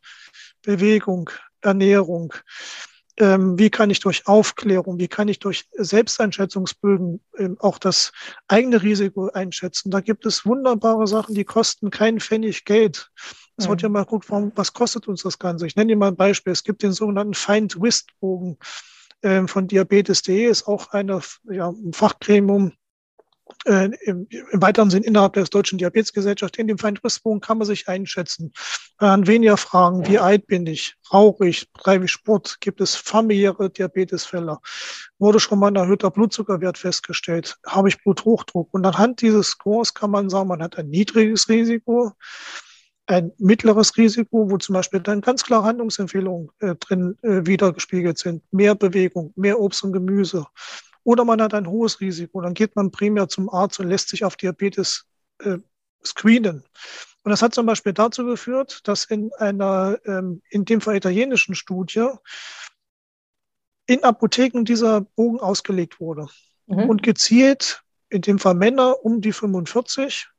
Bewegung, 0.62 1.30
Ernährung. 1.62 2.34
Ähm, 3.18 3.60
wie 3.60 3.70
kann 3.70 3.92
ich 3.92 4.00
durch 4.00 4.26
Aufklärung, 4.26 4.98
wie 4.98 5.08
kann 5.08 5.28
ich 5.28 5.38
durch 5.38 5.70
Selbsteinschätzungsbögen 5.74 7.22
ähm, 7.38 7.58
auch 7.60 7.78
das 7.78 8.12
eigene 8.48 8.82
Risiko 8.82 9.30
einschätzen? 9.30 9.92
Da 9.92 10.00
gibt 10.00 10.26
es 10.26 10.46
wunderbare 10.48 11.06
Sachen, 11.06 11.36
die 11.36 11.44
kosten 11.44 11.92
keinen 11.92 12.20
Pfennig 12.20 12.66
Geld. 12.66 13.12
Es 13.56 13.70
wird 13.70 13.84
ja 13.84 13.90
mal 13.90 14.06
gut, 14.06 14.26
was 14.30 14.74
kostet 14.74 15.08
uns 15.08 15.22
das 15.22 15.38
Ganze? 15.38 15.68
Ich 15.68 15.76
nenne 15.76 15.90
dir 15.90 15.96
mal 15.96 16.08
ein 16.08 16.16
Beispiel. 16.16 16.52
Es 16.52 16.64
gibt 16.64 16.82
den 16.82 16.92
sogenannten 16.92 17.36
Find-Wist-Bogen 17.36 18.58
äh, 19.24 19.48
von 19.48 19.68
Diabetes.de, 19.68 20.46
ist 20.46 20.68
auch 20.68 20.92
eine, 20.92 21.22
ja, 21.50 21.70
ein 21.70 21.94
Fachgremium, 21.94 22.74
äh, 23.66 23.90
im, 24.06 24.28
im, 24.30 24.62
weiteren 24.62 24.90
Sinn 24.90 25.04
innerhalb 25.04 25.34
der 25.34 25.44
Deutschen 25.46 25.78
Diabetesgesellschaft. 25.78 26.58
In 26.58 26.68
dem 26.68 26.78
Feinrissbogen 26.78 27.42
kann 27.42 27.58
man 27.58 27.68
sich 27.68 27.88
einschätzen. 27.88 28.54
An 28.98 29.28
weniger 29.28 29.58
Fragen, 29.58 30.08
wie 30.08 30.20
alt 30.20 30.48
bin 30.48 30.66
ich, 30.66 30.96
rauche 31.12 31.48
ich, 31.48 31.70
treibe 31.74 32.06
ich 32.06 32.12
Sport, 32.12 32.58
gibt 32.62 32.82
es 32.82 32.96
familiäre 32.96 33.70
Diabetesfälle, 33.70 34.60
wurde 35.20 35.40
schon 35.40 35.60
mal 35.60 35.68
ein 35.68 35.76
erhöhter 35.76 36.12
Blutzuckerwert 36.12 36.78
festgestellt, 36.78 37.58
habe 37.66 37.90
ich 37.90 38.02
Bluthochdruck. 38.04 38.74
Und 38.74 38.86
anhand 38.86 39.22
dieses 39.22 39.48
Scores 39.48 39.94
kann 39.94 40.12
man 40.12 40.30
sagen, 40.30 40.48
man 40.48 40.62
hat 40.64 40.78
ein 40.78 40.90
niedriges 40.90 41.50
Risiko, 41.50 42.14
ein 43.06 43.32
mittleres 43.38 43.98
Risiko, 43.98 44.50
wo 44.50 44.58
zum 44.58 44.74
Beispiel 44.74 45.02
dann 45.02 45.22
ganz 45.22 45.44
klare 45.44 45.66
Handlungsempfehlungen 45.66 46.50
äh, 46.60 46.76
drin 46.76 47.18
äh, 47.22 47.46
wiedergespiegelt 47.46 48.18
sind. 48.18 48.44
Mehr 48.52 48.76
Bewegung, 48.76 49.34
mehr 49.36 49.60
Obst 49.60 49.84
und 49.84 49.94
Gemüse, 49.94 50.46
oder 51.04 51.26
man 51.26 51.42
hat 51.42 51.54
ein 51.54 51.68
hohes 51.68 52.00
Risiko. 52.00 52.42
Dann 52.42 52.54
geht 52.54 52.76
man 52.76 52.92
primär 52.92 53.28
zum 53.28 53.50
Arzt 53.50 53.80
und 53.80 53.90
lässt 53.90 54.10
sich 54.10 54.24
auf 54.24 54.38
Diabetes 54.38 55.06
äh, 55.40 55.58
screenen. 56.04 56.64
Und 57.24 57.30
das 57.30 57.42
hat 57.42 57.54
zum 57.54 57.66
Beispiel 57.66 57.94
dazu 57.94 58.26
geführt, 58.26 58.82
dass 58.88 59.06
in 59.06 59.32
einer, 59.34 59.98
ähm, 60.06 60.42
in 60.50 60.66
dem 60.66 60.82
Fall 60.82 60.96
italienischen 60.96 61.56
Studie, 61.56 62.08
in 63.86 64.04
Apotheken 64.04 64.64
dieser 64.64 65.02
Bogen 65.02 65.40
ausgelegt 65.40 66.00
wurde. 66.00 66.28
Mhm. 66.68 66.90
Und 66.90 67.04
gezielt, 67.04 67.84
in 68.10 68.22
dem 68.22 68.40
Fall 68.40 68.56
Männer 68.56 69.04
um 69.04 69.20
die 69.20 69.34
45, 69.34 70.30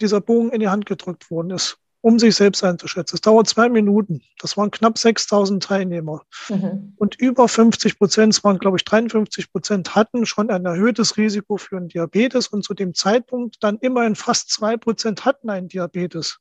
dieser 0.00 0.20
Bogen 0.20 0.50
in 0.50 0.60
die 0.60 0.68
Hand 0.68 0.86
gedrückt 0.86 1.30
worden 1.30 1.50
ist 1.50 1.78
um 2.00 2.18
sich 2.18 2.36
selbst 2.36 2.62
einzuschätzen. 2.62 3.16
Es 3.16 3.20
dauert 3.20 3.48
zwei 3.48 3.68
Minuten. 3.68 4.22
Das 4.38 4.56
waren 4.56 4.70
knapp 4.70 4.98
6000 4.98 5.62
Teilnehmer. 5.62 6.22
Mhm. 6.48 6.92
Und 6.96 7.16
über 7.16 7.48
50 7.48 7.98
Prozent, 7.98 8.34
es 8.34 8.44
waren 8.44 8.58
glaube 8.58 8.76
ich 8.76 8.84
53 8.84 9.50
Prozent, 9.50 9.94
hatten 9.94 10.24
schon 10.24 10.50
ein 10.50 10.64
erhöhtes 10.64 11.16
Risiko 11.16 11.56
für 11.56 11.76
einen 11.76 11.88
Diabetes 11.88 12.48
und 12.48 12.62
zu 12.62 12.74
dem 12.74 12.94
Zeitpunkt 12.94 13.56
dann 13.60 13.78
immerhin 13.78 14.14
fast 14.14 14.50
zwei 14.50 14.76
Prozent 14.76 15.24
hatten 15.24 15.50
einen 15.50 15.68
Diabetes, 15.68 16.38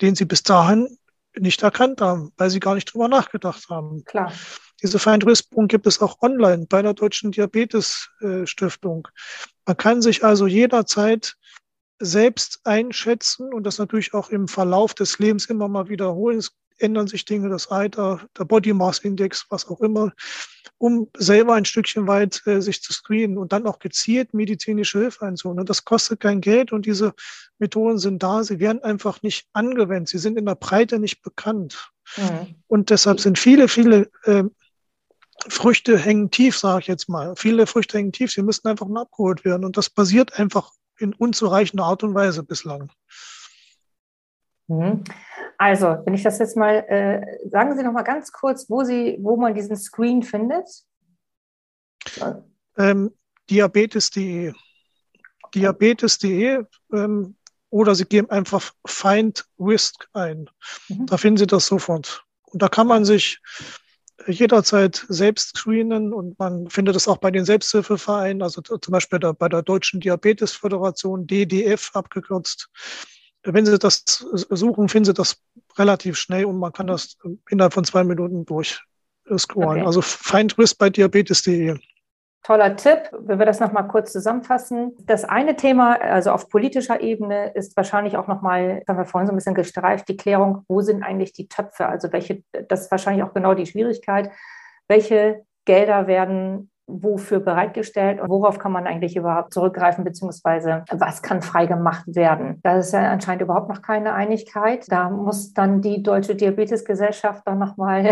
den 0.00 0.14
sie 0.14 0.24
bis 0.24 0.44
dahin 0.44 0.96
nicht 1.36 1.62
erkannt 1.62 2.00
haben, 2.00 2.32
weil 2.36 2.50
sie 2.50 2.60
gar 2.60 2.74
nicht 2.74 2.92
drüber 2.92 3.08
nachgedacht 3.08 3.68
haben. 3.68 4.04
Klar. 4.04 4.32
Diese 4.82 5.00
Feinrispung 5.00 5.66
gibt 5.66 5.86
es 5.88 6.00
auch 6.00 6.22
online 6.22 6.66
bei 6.68 6.82
der 6.82 6.94
Deutschen 6.94 7.32
Diabetes 7.32 8.08
Stiftung. 8.44 9.08
Man 9.66 9.76
kann 9.76 10.00
sich 10.00 10.24
also 10.24 10.46
jederzeit 10.46 11.36
selbst 11.98 12.60
einschätzen 12.64 13.52
und 13.52 13.64
das 13.64 13.78
natürlich 13.78 14.14
auch 14.14 14.30
im 14.30 14.48
Verlauf 14.48 14.94
des 14.94 15.18
Lebens 15.18 15.46
immer 15.46 15.68
mal 15.68 15.88
wiederholen. 15.88 16.38
Es 16.38 16.52
ändern 16.78 17.08
sich 17.08 17.24
Dinge, 17.24 17.48
das 17.48 17.68
Alter, 17.68 18.20
der 18.38 18.44
Body 18.44 18.72
Mass 18.72 19.00
Index, 19.00 19.46
was 19.50 19.66
auch 19.68 19.80
immer, 19.80 20.12
um 20.78 21.08
selber 21.16 21.54
ein 21.54 21.64
Stückchen 21.64 22.06
weit 22.06 22.42
äh, 22.46 22.60
sich 22.60 22.82
zu 22.82 22.92
screenen 22.92 23.36
und 23.36 23.52
dann 23.52 23.66
auch 23.66 23.80
gezielt 23.80 24.32
medizinische 24.32 25.00
Hilfe 25.00 25.26
einzuholen. 25.26 25.58
Und 25.58 25.68
das 25.68 25.84
kostet 25.84 26.20
kein 26.20 26.40
Geld 26.40 26.72
und 26.72 26.86
diese 26.86 27.14
Methoden 27.58 27.98
sind 27.98 28.22
da, 28.22 28.44
sie 28.44 28.60
werden 28.60 28.82
einfach 28.82 29.22
nicht 29.22 29.48
angewendet, 29.52 30.08
sie 30.08 30.18
sind 30.18 30.38
in 30.38 30.46
der 30.46 30.54
Breite 30.54 31.00
nicht 31.00 31.22
bekannt. 31.22 31.90
Mhm. 32.16 32.54
Und 32.68 32.90
deshalb 32.90 33.20
sind 33.20 33.38
viele, 33.38 33.66
viele 33.66 34.08
äh, 34.22 34.44
Früchte 35.48 35.98
hängen 35.98 36.30
tief, 36.30 36.58
sage 36.58 36.80
ich 36.80 36.86
jetzt 36.86 37.08
mal. 37.08 37.34
Viele 37.36 37.66
Früchte 37.66 37.98
hängen 37.98 38.12
tief, 38.12 38.32
sie 38.32 38.42
müssen 38.42 38.68
einfach 38.68 38.86
nur 38.86 39.02
abgeholt 39.02 39.44
werden. 39.44 39.64
Und 39.64 39.76
das 39.76 39.90
passiert 39.90 40.38
einfach 40.38 40.72
in 40.98 41.14
unzureichender 41.14 41.84
Art 41.84 42.02
und 42.02 42.14
Weise 42.14 42.42
bislang. 42.42 42.90
Mhm. 44.68 45.04
Also, 45.56 45.98
wenn 46.04 46.14
ich 46.14 46.22
das 46.22 46.38
jetzt 46.38 46.56
mal, 46.56 46.84
äh, 46.88 47.48
sagen 47.50 47.76
Sie 47.76 47.82
noch 47.82 47.92
mal 47.92 48.02
ganz 48.02 48.30
kurz, 48.30 48.70
wo 48.70 48.84
Sie, 48.84 49.18
wo 49.20 49.36
man 49.36 49.54
diesen 49.54 49.76
Screen 49.76 50.22
findet. 50.22 50.68
Ähm, 52.76 53.12
Diabetes.de. 53.50 54.52
Diabetes.de 55.54 56.64
ähm, 56.92 57.36
oder 57.70 57.94
Sie 57.94 58.04
geben 58.04 58.30
einfach 58.30 58.72
Find 58.86 59.46
Risk 59.58 60.08
ein. 60.12 60.48
Mhm. 60.88 61.06
Da 61.06 61.16
finden 61.16 61.38
Sie 61.38 61.46
das 61.46 61.66
sofort. 61.66 62.24
Und 62.44 62.62
da 62.62 62.68
kann 62.68 62.86
man 62.86 63.04
sich 63.04 63.40
jederzeit 64.26 65.06
selbst 65.08 65.56
screenen 65.56 66.12
und 66.12 66.38
man 66.38 66.68
findet 66.68 66.96
es 66.96 67.06
auch 67.08 67.18
bei 67.18 67.30
den 67.30 67.44
Selbsthilfevereinen, 67.44 68.42
also 68.42 68.60
zum 68.60 68.92
Beispiel 68.92 69.18
bei 69.18 69.48
der 69.48 69.62
Deutschen 69.62 70.00
Diabetesföderation, 70.00 71.26
DDF 71.26 71.90
abgekürzt. 71.94 72.68
Wenn 73.44 73.64
Sie 73.64 73.78
das 73.78 74.02
suchen, 74.50 74.88
finden 74.88 75.06
Sie 75.06 75.14
das 75.14 75.40
relativ 75.78 76.16
schnell 76.16 76.44
und 76.44 76.58
man 76.58 76.72
kann 76.72 76.88
das 76.88 77.16
innerhalb 77.48 77.72
von 77.72 77.84
zwei 77.84 78.02
Minuten 78.04 78.44
durchscrollen. 78.44 79.82
Okay. 79.82 79.86
Also 79.86 80.02
Find 80.02 80.56
bei 80.78 80.90
diabetes.de. 80.90 81.78
Toller 82.42 82.76
Tipp. 82.76 83.10
Wenn 83.12 83.38
wir 83.38 83.46
das 83.46 83.60
nochmal 83.60 83.88
kurz 83.88 84.12
zusammenfassen. 84.12 84.96
Das 85.04 85.24
eine 85.24 85.56
Thema, 85.56 86.00
also 86.00 86.30
auf 86.30 86.48
politischer 86.48 87.00
Ebene, 87.00 87.52
ist 87.52 87.76
wahrscheinlich 87.76 88.16
auch 88.16 88.26
nochmal, 88.26 88.82
das 88.86 88.88
haben 88.88 88.98
wir 88.98 89.04
vorhin 89.04 89.26
so 89.26 89.32
ein 89.32 89.36
bisschen 89.36 89.54
gestreift, 89.54 90.08
die 90.08 90.16
Klärung, 90.16 90.64
wo 90.68 90.80
sind 90.80 91.02
eigentlich 91.02 91.32
die 91.32 91.48
Töpfe? 91.48 91.86
Also 91.86 92.12
welche, 92.12 92.42
das 92.68 92.82
ist 92.82 92.90
wahrscheinlich 92.90 93.22
auch 93.22 93.34
genau 93.34 93.54
die 93.54 93.66
Schwierigkeit. 93.66 94.30
Welche 94.86 95.44
Gelder 95.64 96.06
werden 96.06 96.70
wofür 96.88 97.40
bereitgestellt 97.40 98.18
und 98.18 98.30
worauf 98.30 98.58
kann 98.58 98.72
man 98.72 98.86
eigentlich 98.86 99.14
überhaupt 99.14 99.52
zurückgreifen, 99.52 100.04
beziehungsweise 100.04 100.84
was 100.90 101.22
kann 101.22 101.42
frei 101.42 101.66
gemacht 101.66 102.04
werden. 102.06 102.60
Da 102.62 102.78
ist 102.78 102.92
ja 102.92 103.10
anscheinend 103.10 103.42
überhaupt 103.42 103.68
noch 103.68 103.82
keine 103.82 104.14
Einigkeit. 104.14 104.86
Da 104.88 105.10
muss 105.10 105.52
dann 105.52 105.82
die 105.82 106.02
Deutsche 106.02 106.34
Diabetesgesellschaft 106.34 107.42
dann 107.46 107.58
nochmal 107.58 108.10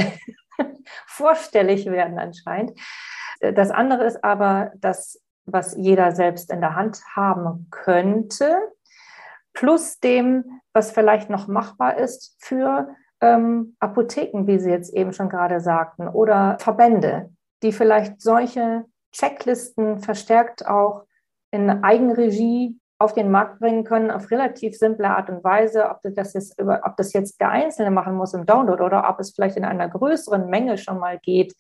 vorstellig 1.06 1.86
werden 1.86 2.18
anscheinend. 2.18 2.72
Das 3.40 3.70
andere 3.70 4.05
ist 4.05 4.22
aber 4.25 4.72
das, 4.77 5.20
was 5.44 5.77
jeder 5.77 6.12
selbst 6.12 6.51
in 6.51 6.61
der 6.61 6.75
Hand 6.75 7.03
haben 7.14 7.68
könnte, 7.70 8.57
plus 9.53 10.01
dem, 10.01 10.61
was 10.72 10.90
vielleicht 10.90 11.31
noch 11.31 11.49
machbar 11.49 11.96
ist 11.96 12.37
für 12.38 12.88
ähm, 13.20 13.77
Apotheken, 13.81 14.46
wie 14.46 14.59
Sie 14.59 14.70
jetzt 14.70 14.92
eben 14.94 15.12
schon 15.12 15.29
gerade 15.29 15.61
sagten, 15.61 16.09
oder 16.09 16.59
Verbände, 16.61 17.31
die 17.62 17.72
vielleicht 17.72 18.20
solche 18.20 18.85
Checklisten 19.12 19.99
verstärkt 20.01 20.66
auch 20.66 21.05
in 21.51 21.70
Eigenregie 21.83 22.79
auf 22.99 23.12
den 23.12 23.31
Markt 23.31 23.61
bringen 23.61 23.85
können, 23.85 24.11
auf 24.11 24.31
relativ 24.31 24.77
simple 24.77 25.09
Art 25.09 25.29
und 25.29 25.44
Weise, 25.44 25.88
ob 25.90 26.01
das, 26.03 26.33
jetzt 26.33 26.59
über, 26.59 26.81
ob 26.85 26.96
das 26.96 27.12
jetzt 27.12 27.40
der 27.40 27.51
Einzelne 27.51 27.90
machen 27.90 28.14
muss 28.14 28.35
im 28.35 28.46
Download 28.46 28.83
oder 28.83 29.09
ob 29.09 29.20
es 29.20 29.35
vielleicht 29.35 29.57
in 29.57 29.64
einer 29.64 29.88
größeren 29.88 30.49
Menge 30.49 30.79
schon 30.79 30.99
mal 30.99 31.18
geht, 31.18 31.55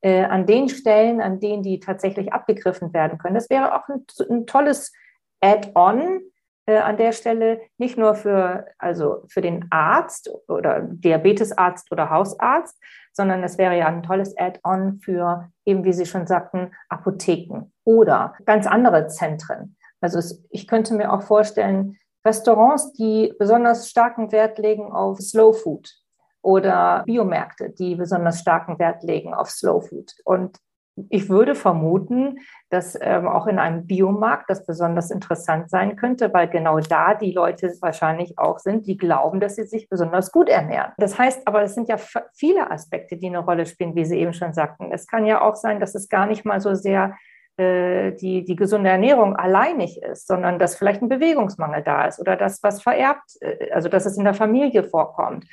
äh, 0.00 0.24
an 0.24 0.46
den 0.46 0.68
Stellen, 0.68 1.20
an 1.20 1.40
denen 1.40 1.62
die 1.62 1.80
tatsächlich 1.80 2.32
abgegriffen 2.32 2.92
werden 2.92 3.18
können. 3.18 3.34
Das 3.34 3.50
wäre 3.50 3.74
auch 3.74 3.88
ein, 3.88 4.04
ein 4.30 4.46
tolles 4.46 4.92
Add-on 5.40 6.20
äh, 6.66 6.78
an 6.78 6.96
der 6.96 7.12
Stelle, 7.12 7.60
nicht 7.78 7.96
nur 7.96 8.14
für, 8.14 8.66
also 8.78 9.24
für 9.28 9.40
den 9.40 9.66
Arzt 9.70 10.30
oder 10.48 10.82
Diabetesarzt 10.82 11.90
oder 11.90 12.10
Hausarzt, 12.10 12.78
sondern 13.12 13.42
es 13.42 13.58
wäre 13.58 13.76
ja 13.76 13.86
ein 13.86 14.02
tolles 14.02 14.36
Add-on 14.36 15.00
für 15.00 15.50
eben, 15.64 15.84
wie 15.84 15.92
Sie 15.92 16.06
schon 16.06 16.26
sagten, 16.26 16.72
Apotheken 16.88 17.72
oder 17.84 18.34
ganz 18.44 18.66
andere 18.66 19.08
Zentren. 19.08 19.76
Also 20.00 20.18
es, 20.18 20.44
ich 20.50 20.68
könnte 20.68 20.94
mir 20.94 21.12
auch 21.12 21.22
vorstellen, 21.22 21.96
Restaurants, 22.24 22.92
die 22.92 23.34
besonders 23.38 23.88
starken 23.88 24.30
Wert 24.32 24.58
legen 24.58 24.92
auf 24.92 25.18
Slow 25.20 25.52
Food 25.52 25.90
oder 26.48 27.02
Biomärkte, 27.04 27.68
die 27.68 27.94
besonders 27.94 28.40
starken 28.40 28.78
Wert 28.78 29.02
legen 29.02 29.34
auf 29.34 29.50
Slow 29.50 29.86
Food. 29.86 30.14
Und 30.24 30.56
ich 31.10 31.28
würde 31.28 31.54
vermuten, 31.54 32.38
dass 32.70 32.96
ähm, 32.98 33.28
auch 33.28 33.46
in 33.46 33.58
einem 33.58 33.86
Biomarkt 33.86 34.48
das 34.48 34.64
besonders 34.64 35.10
interessant 35.10 35.68
sein 35.68 35.94
könnte, 35.96 36.32
weil 36.32 36.48
genau 36.48 36.80
da 36.80 37.12
die 37.12 37.32
Leute 37.32 37.74
wahrscheinlich 37.82 38.38
auch 38.38 38.60
sind, 38.60 38.86
die 38.86 38.96
glauben, 38.96 39.40
dass 39.40 39.56
sie 39.56 39.64
sich 39.64 39.90
besonders 39.90 40.32
gut 40.32 40.48
ernähren. 40.48 40.92
Das 40.96 41.18
heißt 41.18 41.46
aber, 41.46 41.64
es 41.64 41.74
sind 41.74 41.86
ja 41.86 41.96
viele 42.32 42.70
Aspekte, 42.70 43.18
die 43.18 43.26
eine 43.26 43.40
Rolle 43.40 43.66
spielen, 43.66 43.94
wie 43.94 44.06
Sie 44.06 44.18
eben 44.18 44.32
schon 44.32 44.54
sagten. 44.54 44.90
Es 44.90 45.06
kann 45.06 45.26
ja 45.26 45.42
auch 45.42 45.54
sein, 45.54 45.80
dass 45.80 45.94
es 45.94 46.08
gar 46.08 46.24
nicht 46.24 46.46
mal 46.46 46.62
so 46.62 46.74
sehr 46.74 47.14
äh, 47.58 48.12
die, 48.12 48.46
die 48.46 48.56
gesunde 48.56 48.88
Ernährung 48.88 49.36
alleinig 49.36 50.02
ist, 50.02 50.26
sondern 50.26 50.58
dass 50.58 50.76
vielleicht 50.76 51.02
ein 51.02 51.10
Bewegungsmangel 51.10 51.82
da 51.82 52.06
ist 52.06 52.18
oder 52.18 52.36
das, 52.36 52.62
was 52.62 52.82
vererbt, 52.82 53.36
äh, 53.42 53.70
also 53.70 53.90
dass 53.90 54.06
es 54.06 54.16
in 54.16 54.24
der 54.24 54.34
Familie 54.34 54.82
vorkommt 54.82 55.44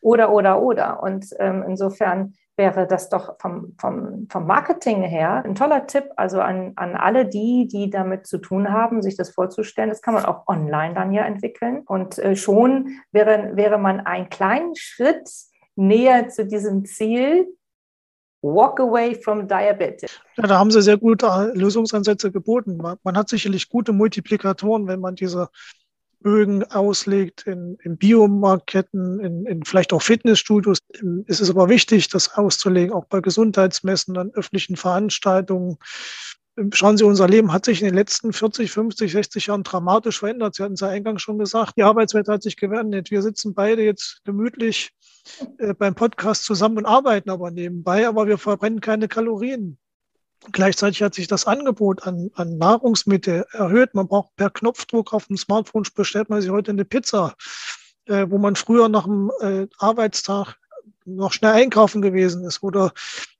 oder, 0.00 0.32
oder, 0.32 0.62
oder. 0.62 1.02
Und 1.02 1.26
ähm, 1.38 1.64
insofern 1.66 2.34
wäre 2.56 2.86
das 2.86 3.08
doch 3.08 3.38
vom, 3.40 3.74
vom, 3.78 4.26
vom 4.28 4.46
Marketing 4.46 5.02
her 5.02 5.42
ein 5.44 5.54
toller 5.54 5.86
Tipp, 5.86 6.04
also 6.16 6.40
an, 6.40 6.72
an 6.76 6.96
alle 6.96 7.26
die, 7.26 7.68
die 7.68 7.88
damit 7.88 8.26
zu 8.26 8.38
tun 8.38 8.72
haben, 8.72 9.00
sich 9.00 9.16
das 9.16 9.30
vorzustellen. 9.30 9.90
Das 9.90 10.02
kann 10.02 10.14
man 10.14 10.24
auch 10.24 10.46
online 10.48 10.94
dann 10.94 11.12
ja 11.12 11.24
entwickeln. 11.24 11.82
Und 11.86 12.18
äh, 12.18 12.34
schon 12.36 12.98
wäre, 13.12 13.52
wäre 13.54 13.78
man 13.78 14.00
einen 14.00 14.28
kleinen 14.28 14.74
Schritt 14.74 15.30
näher 15.76 16.28
zu 16.28 16.44
diesem 16.44 16.84
Ziel, 16.84 17.46
Walk 18.40 18.78
away 18.78 19.16
from 19.16 19.48
diabetes. 19.48 20.20
Ja, 20.36 20.46
da 20.46 20.58
haben 20.58 20.70
Sie 20.70 20.80
sehr 20.80 20.96
gute 20.96 21.52
Lösungsansätze 21.54 22.30
geboten. 22.30 22.76
Man, 22.76 22.96
man 23.02 23.16
hat 23.16 23.28
sicherlich 23.28 23.68
gute 23.68 23.92
Multiplikatoren, 23.92 24.86
wenn 24.86 25.00
man 25.00 25.16
diese 25.16 25.48
Bögen 26.20 26.64
auslegt 26.64 27.46
in, 27.46 27.78
in 27.82 27.96
Biomarktketten, 27.96 29.20
in, 29.20 29.46
in 29.46 29.64
vielleicht 29.64 29.92
auch 29.92 30.02
Fitnessstudios. 30.02 30.78
Es 31.26 31.40
ist 31.40 31.50
aber 31.50 31.68
wichtig, 31.68 32.08
das 32.08 32.34
auszulegen, 32.34 32.92
auch 32.92 33.06
bei 33.06 33.20
Gesundheitsmessen, 33.20 34.16
an 34.16 34.32
öffentlichen 34.34 34.76
Veranstaltungen. 34.76 35.78
Schauen 36.72 36.96
Sie, 36.96 37.04
unser 37.04 37.28
Leben 37.28 37.52
hat 37.52 37.64
sich 37.64 37.80
in 37.80 37.86
den 37.86 37.94
letzten 37.94 38.32
40, 38.32 38.70
50, 38.70 39.12
60 39.12 39.46
Jahren 39.46 39.62
dramatisch 39.62 40.18
verändert. 40.18 40.56
Sie 40.56 40.64
hatten 40.64 40.74
es 40.74 40.80
ja 40.80 40.88
eingangs 40.88 41.22
schon 41.22 41.38
gesagt, 41.38 41.74
die 41.76 41.84
Arbeitswelt 41.84 42.26
hat 42.26 42.42
sich 42.42 42.56
gewendet. 42.56 43.12
Wir 43.12 43.22
sitzen 43.22 43.54
beide 43.54 43.82
jetzt 43.82 44.22
gemütlich 44.24 44.90
äh, 45.58 45.74
beim 45.74 45.94
Podcast 45.94 46.44
zusammen 46.44 46.78
und 46.78 46.86
arbeiten 46.86 47.30
aber 47.30 47.52
nebenbei, 47.52 48.08
aber 48.08 48.26
wir 48.26 48.38
verbrennen 48.38 48.80
keine 48.80 49.06
Kalorien. 49.06 49.78
Gleichzeitig 50.52 51.02
hat 51.02 51.14
sich 51.14 51.26
das 51.26 51.46
Angebot 51.46 52.06
an, 52.06 52.30
an 52.34 52.58
Nahrungsmittel 52.58 53.44
erhöht. 53.52 53.94
Man 53.94 54.08
braucht 54.08 54.36
per 54.36 54.50
Knopfdruck 54.50 55.12
auf 55.12 55.26
dem 55.26 55.36
Smartphone 55.36 55.84
bestellt 55.94 56.30
man 56.30 56.40
sich 56.40 56.50
heute 56.50 56.70
eine 56.70 56.84
Pizza, 56.84 57.34
äh, 58.06 58.26
wo 58.28 58.38
man 58.38 58.56
früher 58.56 58.88
nach 58.88 59.04
dem 59.04 59.30
äh, 59.40 59.66
Arbeitstag 59.78 60.56
noch 61.04 61.32
schnell 61.32 61.52
einkaufen 61.52 62.02
gewesen 62.02 62.44
ist 62.44 62.62
oder 62.62 62.92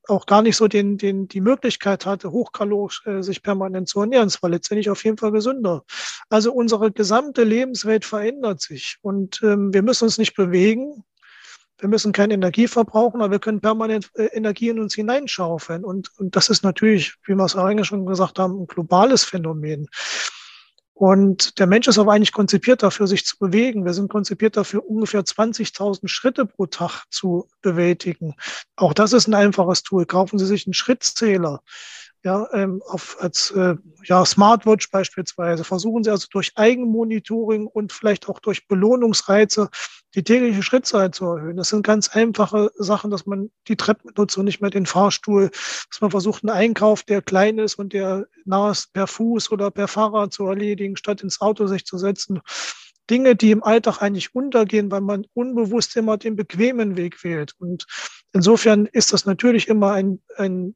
auch 0.08 0.26
gar 0.26 0.42
nicht 0.42 0.56
so 0.56 0.68
den, 0.68 0.96
den, 0.96 1.28
die 1.28 1.40
Möglichkeit 1.40 2.06
hatte, 2.06 2.30
hochkalorisch 2.30 3.06
äh, 3.06 3.22
sich 3.22 3.42
permanent 3.42 3.88
zu 3.88 4.00
ernähren. 4.00 4.28
Es 4.28 4.42
war 4.42 4.50
letztendlich 4.50 4.90
auf 4.90 5.04
jeden 5.04 5.18
Fall 5.18 5.32
gesünder. 5.32 5.84
Also 6.30 6.52
unsere 6.52 6.90
gesamte 6.90 7.44
Lebenswelt 7.44 8.04
verändert 8.04 8.60
sich 8.60 8.96
und 9.02 9.40
ähm, 9.42 9.72
wir 9.72 9.82
müssen 9.82 10.04
uns 10.04 10.18
nicht 10.18 10.34
bewegen. 10.34 11.04
Wir 11.78 11.88
müssen 11.88 12.12
keine 12.12 12.34
Energie 12.34 12.66
verbrauchen, 12.66 13.22
aber 13.22 13.32
wir 13.32 13.38
können 13.38 13.60
permanent 13.60 14.10
äh, 14.14 14.24
Energie 14.26 14.68
in 14.68 14.80
uns 14.80 14.94
hineinschaufeln. 14.94 15.84
Und, 15.84 16.10
und 16.18 16.34
das 16.34 16.48
ist 16.48 16.64
natürlich, 16.64 17.14
wie 17.24 17.34
wir 17.34 17.44
es 17.44 17.56
eigentlich 17.56 17.86
schon 17.86 18.06
gesagt 18.06 18.38
haben, 18.38 18.62
ein 18.62 18.66
globales 18.66 19.24
Phänomen. 19.24 19.88
Und 20.98 21.60
der 21.60 21.68
Mensch 21.68 21.86
ist 21.86 21.98
aber 21.98 22.12
eigentlich 22.12 22.32
konzipiert 22.32 22.82
dafür, 22.82 23.06
sich 23.06 23.24
zu 23.24 23.38
bewegen. 23.38 23.84
Wir 23.84 23.94
sind 23.94 24.10
konzipiert 24.10 24.56
dafür, 24.56 24.84
ungefähr 24.84 25.22
20.000 25.22 26.08
Schritte 26.08 26.44
pro 26.44 26.66
Tag 26.66 27.04
zu 27.08 27.48
bewältigen. 27.62 28.34
Auch 28.74 28.92
das 28.92 29.12
ist 29.12 29.28
ein 29.28 29.34
einfaches 29.34 29.84
Tool. 29.84 30.06
Kaufen 30.06 30.40
Sie 30.40 30.46
sich 30.46 30.66
einen 30.66 30.74
Schrittzähler 30.74 31.62
ja, 32.24 32.48
ähm, 32.52 32.82
auf, 32.86 33.16
als 33.20 33.52
äh, 33.52 33.76
ja, 34.04 34.24
Smartwatch 34.24 34.90
beispielsweise. 34.90 35.62
Versuchen 35.64 36.02
Sie 36.02 36.10
also 36.10 36.26
durch 36.30 36.52
Eigenmonitoring 36.56 37.66
und 37.66 37.92
vielleicht 37.92 38.28
auch 38.28 38.40
durch 38.40 38.66
Belohnungsreize 38.66 39.68
die 40.14 40.24
tägliche 40.24 40.62
Schrittzahl 40.62 41.10
zu 41.12 41.26
erhöhen. 41.26 41.56
Das 41.56 41.68
sind 41.68 41.86
ganz 41.86 42.08
einfache 42.08 42.70
Sachen, 42.76 43.10
dass 43.10 43.26
man 43.26 43.50
die 43.68 43.76
Treppe 43.76 44.08
nutzt 44.16 44.36
und 44.36 44.46
nicht 44.46 44.60
mehr 44.60 44.70
den 44.70 44.86
Fahrstuhl, 44.86 45.50
dass 45.90 46.00
man 46.00 46.10
versucht, 46.10 46.42
einen 46.42 46.50
Einkauf, 46.50 47.02
der 47.02 47.22
klein 47.22 47.58
ist 47.58 47.76
und 47.76 47.92
der 47.92 48.26
nah 48.44 48.70
ist, 48.70 48.92
per 48.92 49.06
Fuß 49.06 49.52
oder 49.52 49.70
per 49.70 49.86
Fahrrad 49.86 50.32
zu 50.32 50.46
erledigen, 50.46 50.96
statt 50.96 51.22
ins 51.22 51.40
Auto 51.40 51.66
sich 51.66 51.84
zu 51.84 51.98
setzen. 51.98 52.40
Dinge, 53.10 53.36
die 53.36 53.52
im 53.52 53.62
Alltag 53.62 54.02
eigentlich 54.02 54.34
untergehen, 54.34 54.90
weil 54.90 55.00
man 55.00 55.24
unbewusst 55.34 55.96
immer 55.96 56.18
den 56.18 56.36
bequemen 56.36 56.96
Weg 56.96 57.22
wählt. 57.24 57.52
Und 57.58 57.86
insofern 58.32 58.86
ist 58.86 59.12
das 59.12 59.24
natürlich 59.24 59.68
immer 59.68 59.92
ein, 59.92 60.20
ein 60.36 60.74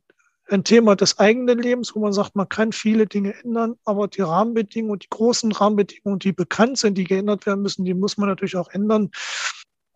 ein 0.52 0.64
Thema 0.64 0.94
des 0.96 1.18
eigenen 1.18 1.58
Lebens, 1.58 1.94
wo 1.94 2.00
man 2.00 2.12
sagt, 2.12 2.36
man 2.36 2.48
kann 2.48 2.72
viele 2.72 3.06
Dinge 3.06 3.34
ändern, 3.42 3.76
aber 3.84 4.08
die 4.08 4.22
Rahmenbedingungen, 4.22 4.98
die 4.98 5.08
großen 5.08 5.50
Rahmenbedingungen, 5.52 6.18
die 6.18 6.32
bekannt 6.32 6.78
sind, 6.78 6.98
die 6.98 7.04
geändert 7.04 7.46
werden 7.46 7.62
müssen, 7.62 7.84
die 7.84 7.94
muss 7.94 8.16
man 8.18 8.28
natürlich 8.28 8.56
auch 8.56 8.68
ändern. 8.68 9.10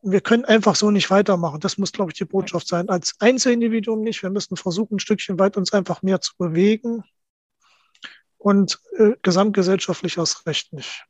Wir 0.03 0.21
können 0.21 0.45
einfach 0.45 0.77
so 0.77 0.91
nicht 0.91 1.11
weitermachen. 1.11 1.61
Das 1.61 1.79
muss, 1.79 1.93
glaube 1.93 2.13
ich, 2.13 2.19
die 2.19 2.25
Botschaft 2.25 2.69
sein. 2.69 2.89
Als 2.89 3.15
Einzelindividuum 3.19 4.03
nicht. 4.03 4.23
Wir 4.23 4.31
müssen 4.31 4.57
versuchen, 4.57 4.97
ein 4.97 5.01
Stückchen 5.01 5.39
weit 5.39 5.57
uns 5.57 5.73
einfach 5.73 6.03
mehr 6.03 6.21
zu 6.21 6.33
bewegen 6.39 7.03
und 8.39 8.81
äh, 8.99 9.13
gesamtgesellschaftlich 9.23 10.19
aus 10.19 10.47
Recht 10.47 10.73
nicht. 10.73 11.05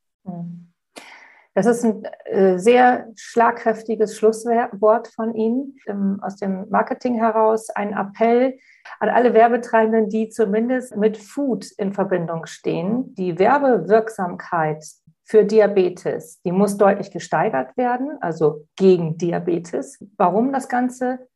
Das 1.56 1.64
ist 1.64 1.86
ein 1.86 2.04
äh, 2.26 2.58
sehr 2.58 3.10
schlagkräftiges 3.16 4.18
Schlusswort 4.18 5.08
von 5.08 5.34
Ihnen 5.34 5.78
ähm, 5.86 6.20
aus 6.22 6.36
dem 6.36 6.68
Marketing 6.68 7.14
heraus. 7.14 7.70
Ein 7.70 7.94
Appell, 7.94 8.58
an 9.00 9.08
alle 9.08 9.32
Werbetreibenden, 9.32 10.10
die 10.10 10.28
zumindest 10.28 10.94
mit 10.98 11.16
Food 11.16 11.70
in 11.78 11.94
Verbindung 11.94 12.44
stehen. 12.44 13.14
Die 13.14 13.38
Werbewirksamkeit 13.38 14.84
für 15.24 15.46
Diabetes, 15.46 16.42
die 16.42 16.52
muss 16.52 16.76
deutlich 16.76 17.10
gesteigert 17.10 17.74
werden, 17.78 18.18
also 18.20 18.66
gegen 18.76 19.16
Diabetes. 19.16 19.98
Warum 20.18 20.52
das 20.52 20.68
Ganze? 20.68 21.26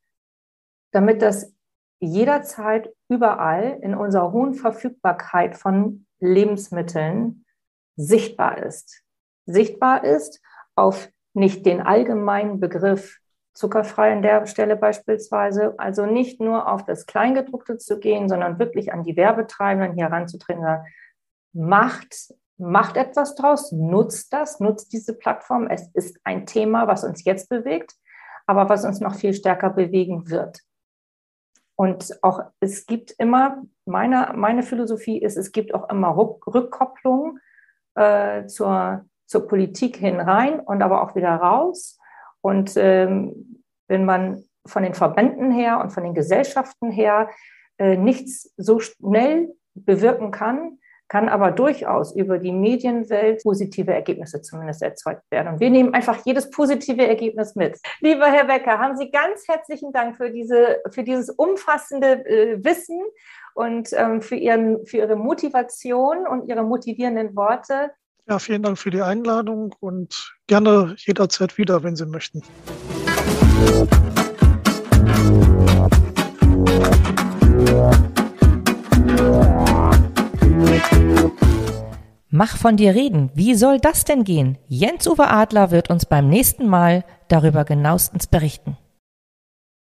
Damit 0.93 1.23
das 1.23 1.55
jederzeit 1.99 2.93
überall 3.09 3.79
in 3.81 3.95
unserer 3.95 4.33
hohen 4.33 4.53
Verfügbarkeit 4.53 5.57
von 5.57 6.05
Lebensmitteln 6.19 7.47
sichtbar 7.97 8.63
ist. 8.63 9.03
Sichtbar 9.53 10.05
ist 10.05 10.41
auf 10.75 11.09
nicht 11.35 11.67
den 11.67 11.81
allgemeinen 11.81 12.61
Begriff 12.61 13.21
zuckerfrei 13.53 14.13
an 14.13 14.23
der 14.23 14.47
Stelle 14.47 14.77
beispielsweise. 14.77 15.75
Also 15.79 16.07
nicht 16.07 16.41
nur 16.41 16.71
auf 16.71 16.85
das 16.85 17.07
Kleingedruckte 17.07 17.79
zu 17.79 17.99
gehen, 17.99 18.29
sondern 18.29 18.59
wirklich 18.59 18.93
an 18.93 19.03
die 19.03 19.17
Werbetreibenden 19.17 19.95
hier 19.95 20.07
heranzutreten. 20.07 20.65
Macht, 21.53 22.35
macht 22.59 22.97
etwas 22.97 23.35
draus, 23.35 23.73
nutzt 23.73 24.33
das, 24.33 24.61
nutzt 24.61 24.93
diese 24.93 25.15
Plattform. 25.15 25.67
Es 25.67 25.89
ist 25.95 26.19
ein 26.25 26.47
Thema, 26.47 26.87
was 26.87 27.05
uns 27.05 27.25
jetzt 27.25 27.49
bewegt, 27.49 27.95
aber 28.47 28.69
was 28.69 28.85
uns 28.85 29.01
noch 29.01 29.15
viel 29.15 29.35
stärker 29.35 29.71
bewegen 29.71 30.31
wird. 30.31 30.61
Und 31.77 32.19
auch 32.23 32.43
es 32.61 32.85
gibt 32.87 33.13
immer, 33.13 33.63
meine, 33.87 34.35
meine 34.37 34.63
Philosophie 34.63 35.19
ist, 35.19 35.37
es 35.37 35.51
gibt 35.51 35.75
auch 35.75 35.89
immer 35.89 36.15
Rückkopplung 36.17 37.39
äh, 37.95 38.47
zur, 38.47 39.07
zur 39.31 39.47
Politik 39.47 39.97
hin 39.97 40.19
rein 40.19 40.59
und 40.59 40.83
aber 40.83 41.03
auch 41.03 41.15
wieder 41.15 41.37
raus. 41.37 41.99
Und 42.41 42.73
ähm, 42.77 43.65
wenn 43.87 44.05
man 44.05 44.45
von 44.67 44.83
den 44.83 44.95
Verbänden 44.95 45.53
her 45.53 45.81
und 45.81 45.91
von 45.91 46.03
den 46.03 46.15
Gesellschaften 46.15 46.91
her 46.91 47.31
äh, 47.79 47.97
nichts 47.97 48.53
so 48.57 48.81
schnell 48.81 49.55
bewirken 49.75 50.33
kann, 50.33 50.79
kann 51.07 51.29
aber 51.29 51.53
durchaus 51.53 52.15
über 52.15 52.39
die 52.39 52.51
Medienwelt 52.51 53.43
positive 53.45 53.93
Ergebnisse 53.93 54.43
zumindest 54.43 54.83
erzeugt 54.83 55.23
werden. 55.31 55.55
Und 55.55 55.61
wir 55.61 55.71
nehmen 55.71 55.95
einfach 55.95 56.25
jedes 56.25 56.51
positive 56.51 57.07
Ergebnis 57.07 57.55
mit. 57.55 57.79
Lieber 58.01 58.27
Herr 58.27 58.47
Becker, 58.47 58.79
haben 58.79 58.97
Sie 58.97 59.13
ganz 59.13 59.47
herzlichen 59.47 59.93
Dank 59.93 60.17
für, 60.17 60.31
diese, 60.31 60.81
für 60.91 61.05
dieses 61.05 61.31
umfassende 61.31 62.27
äh, 62.27 62.65
Wissen 62.65 63.01
und 63.55 63.93
ähm, 63.93 64.23
für, 64.23 64.37
Ihren, 64.37 64.85
für 64.87 64.99
Ihre 64.99 65.17
Motivation 65.17 66.27
und 66.27 66.49
Ihre 66.49 66.65
motivierenden 66.65 67.37
Worte. 67.37 67.93
Ja, 68.31 68.39
vielen 68.39 68.63
Dank 68.63 68.79
für 68.79 68.91
die 68.93 69.03
Einladung 69.03 69.75
und 69.81 70.37
gerne 70.47 70.95
jederzeit 70.99 71.59
wieder, 71.59 71.83
wenn 71.83 71.97
Sie 71.97 72.07
möchten. 72.07 72.43
Mach 82.29 82.57
von 82.57 82.77
dir 82.77 82.95
reden. 82.95 83.33
Wie 83.35 83.57
soll 83.57 83.81
das 83.81 84.05
denn 84.05 84.23
gehen? 84.23 84.59
Jens-Uwe 84.69 85.27
Adler 85.27 85.73
wird 85.73 85.91
uns 85.91 86.07
beim 86.07 86.29
nächsten 86.29 86.69
Mal 86.69 87.05
darüber 87.27 87.65
genauestens 87.65 88.29
berichten. 88.29 88.79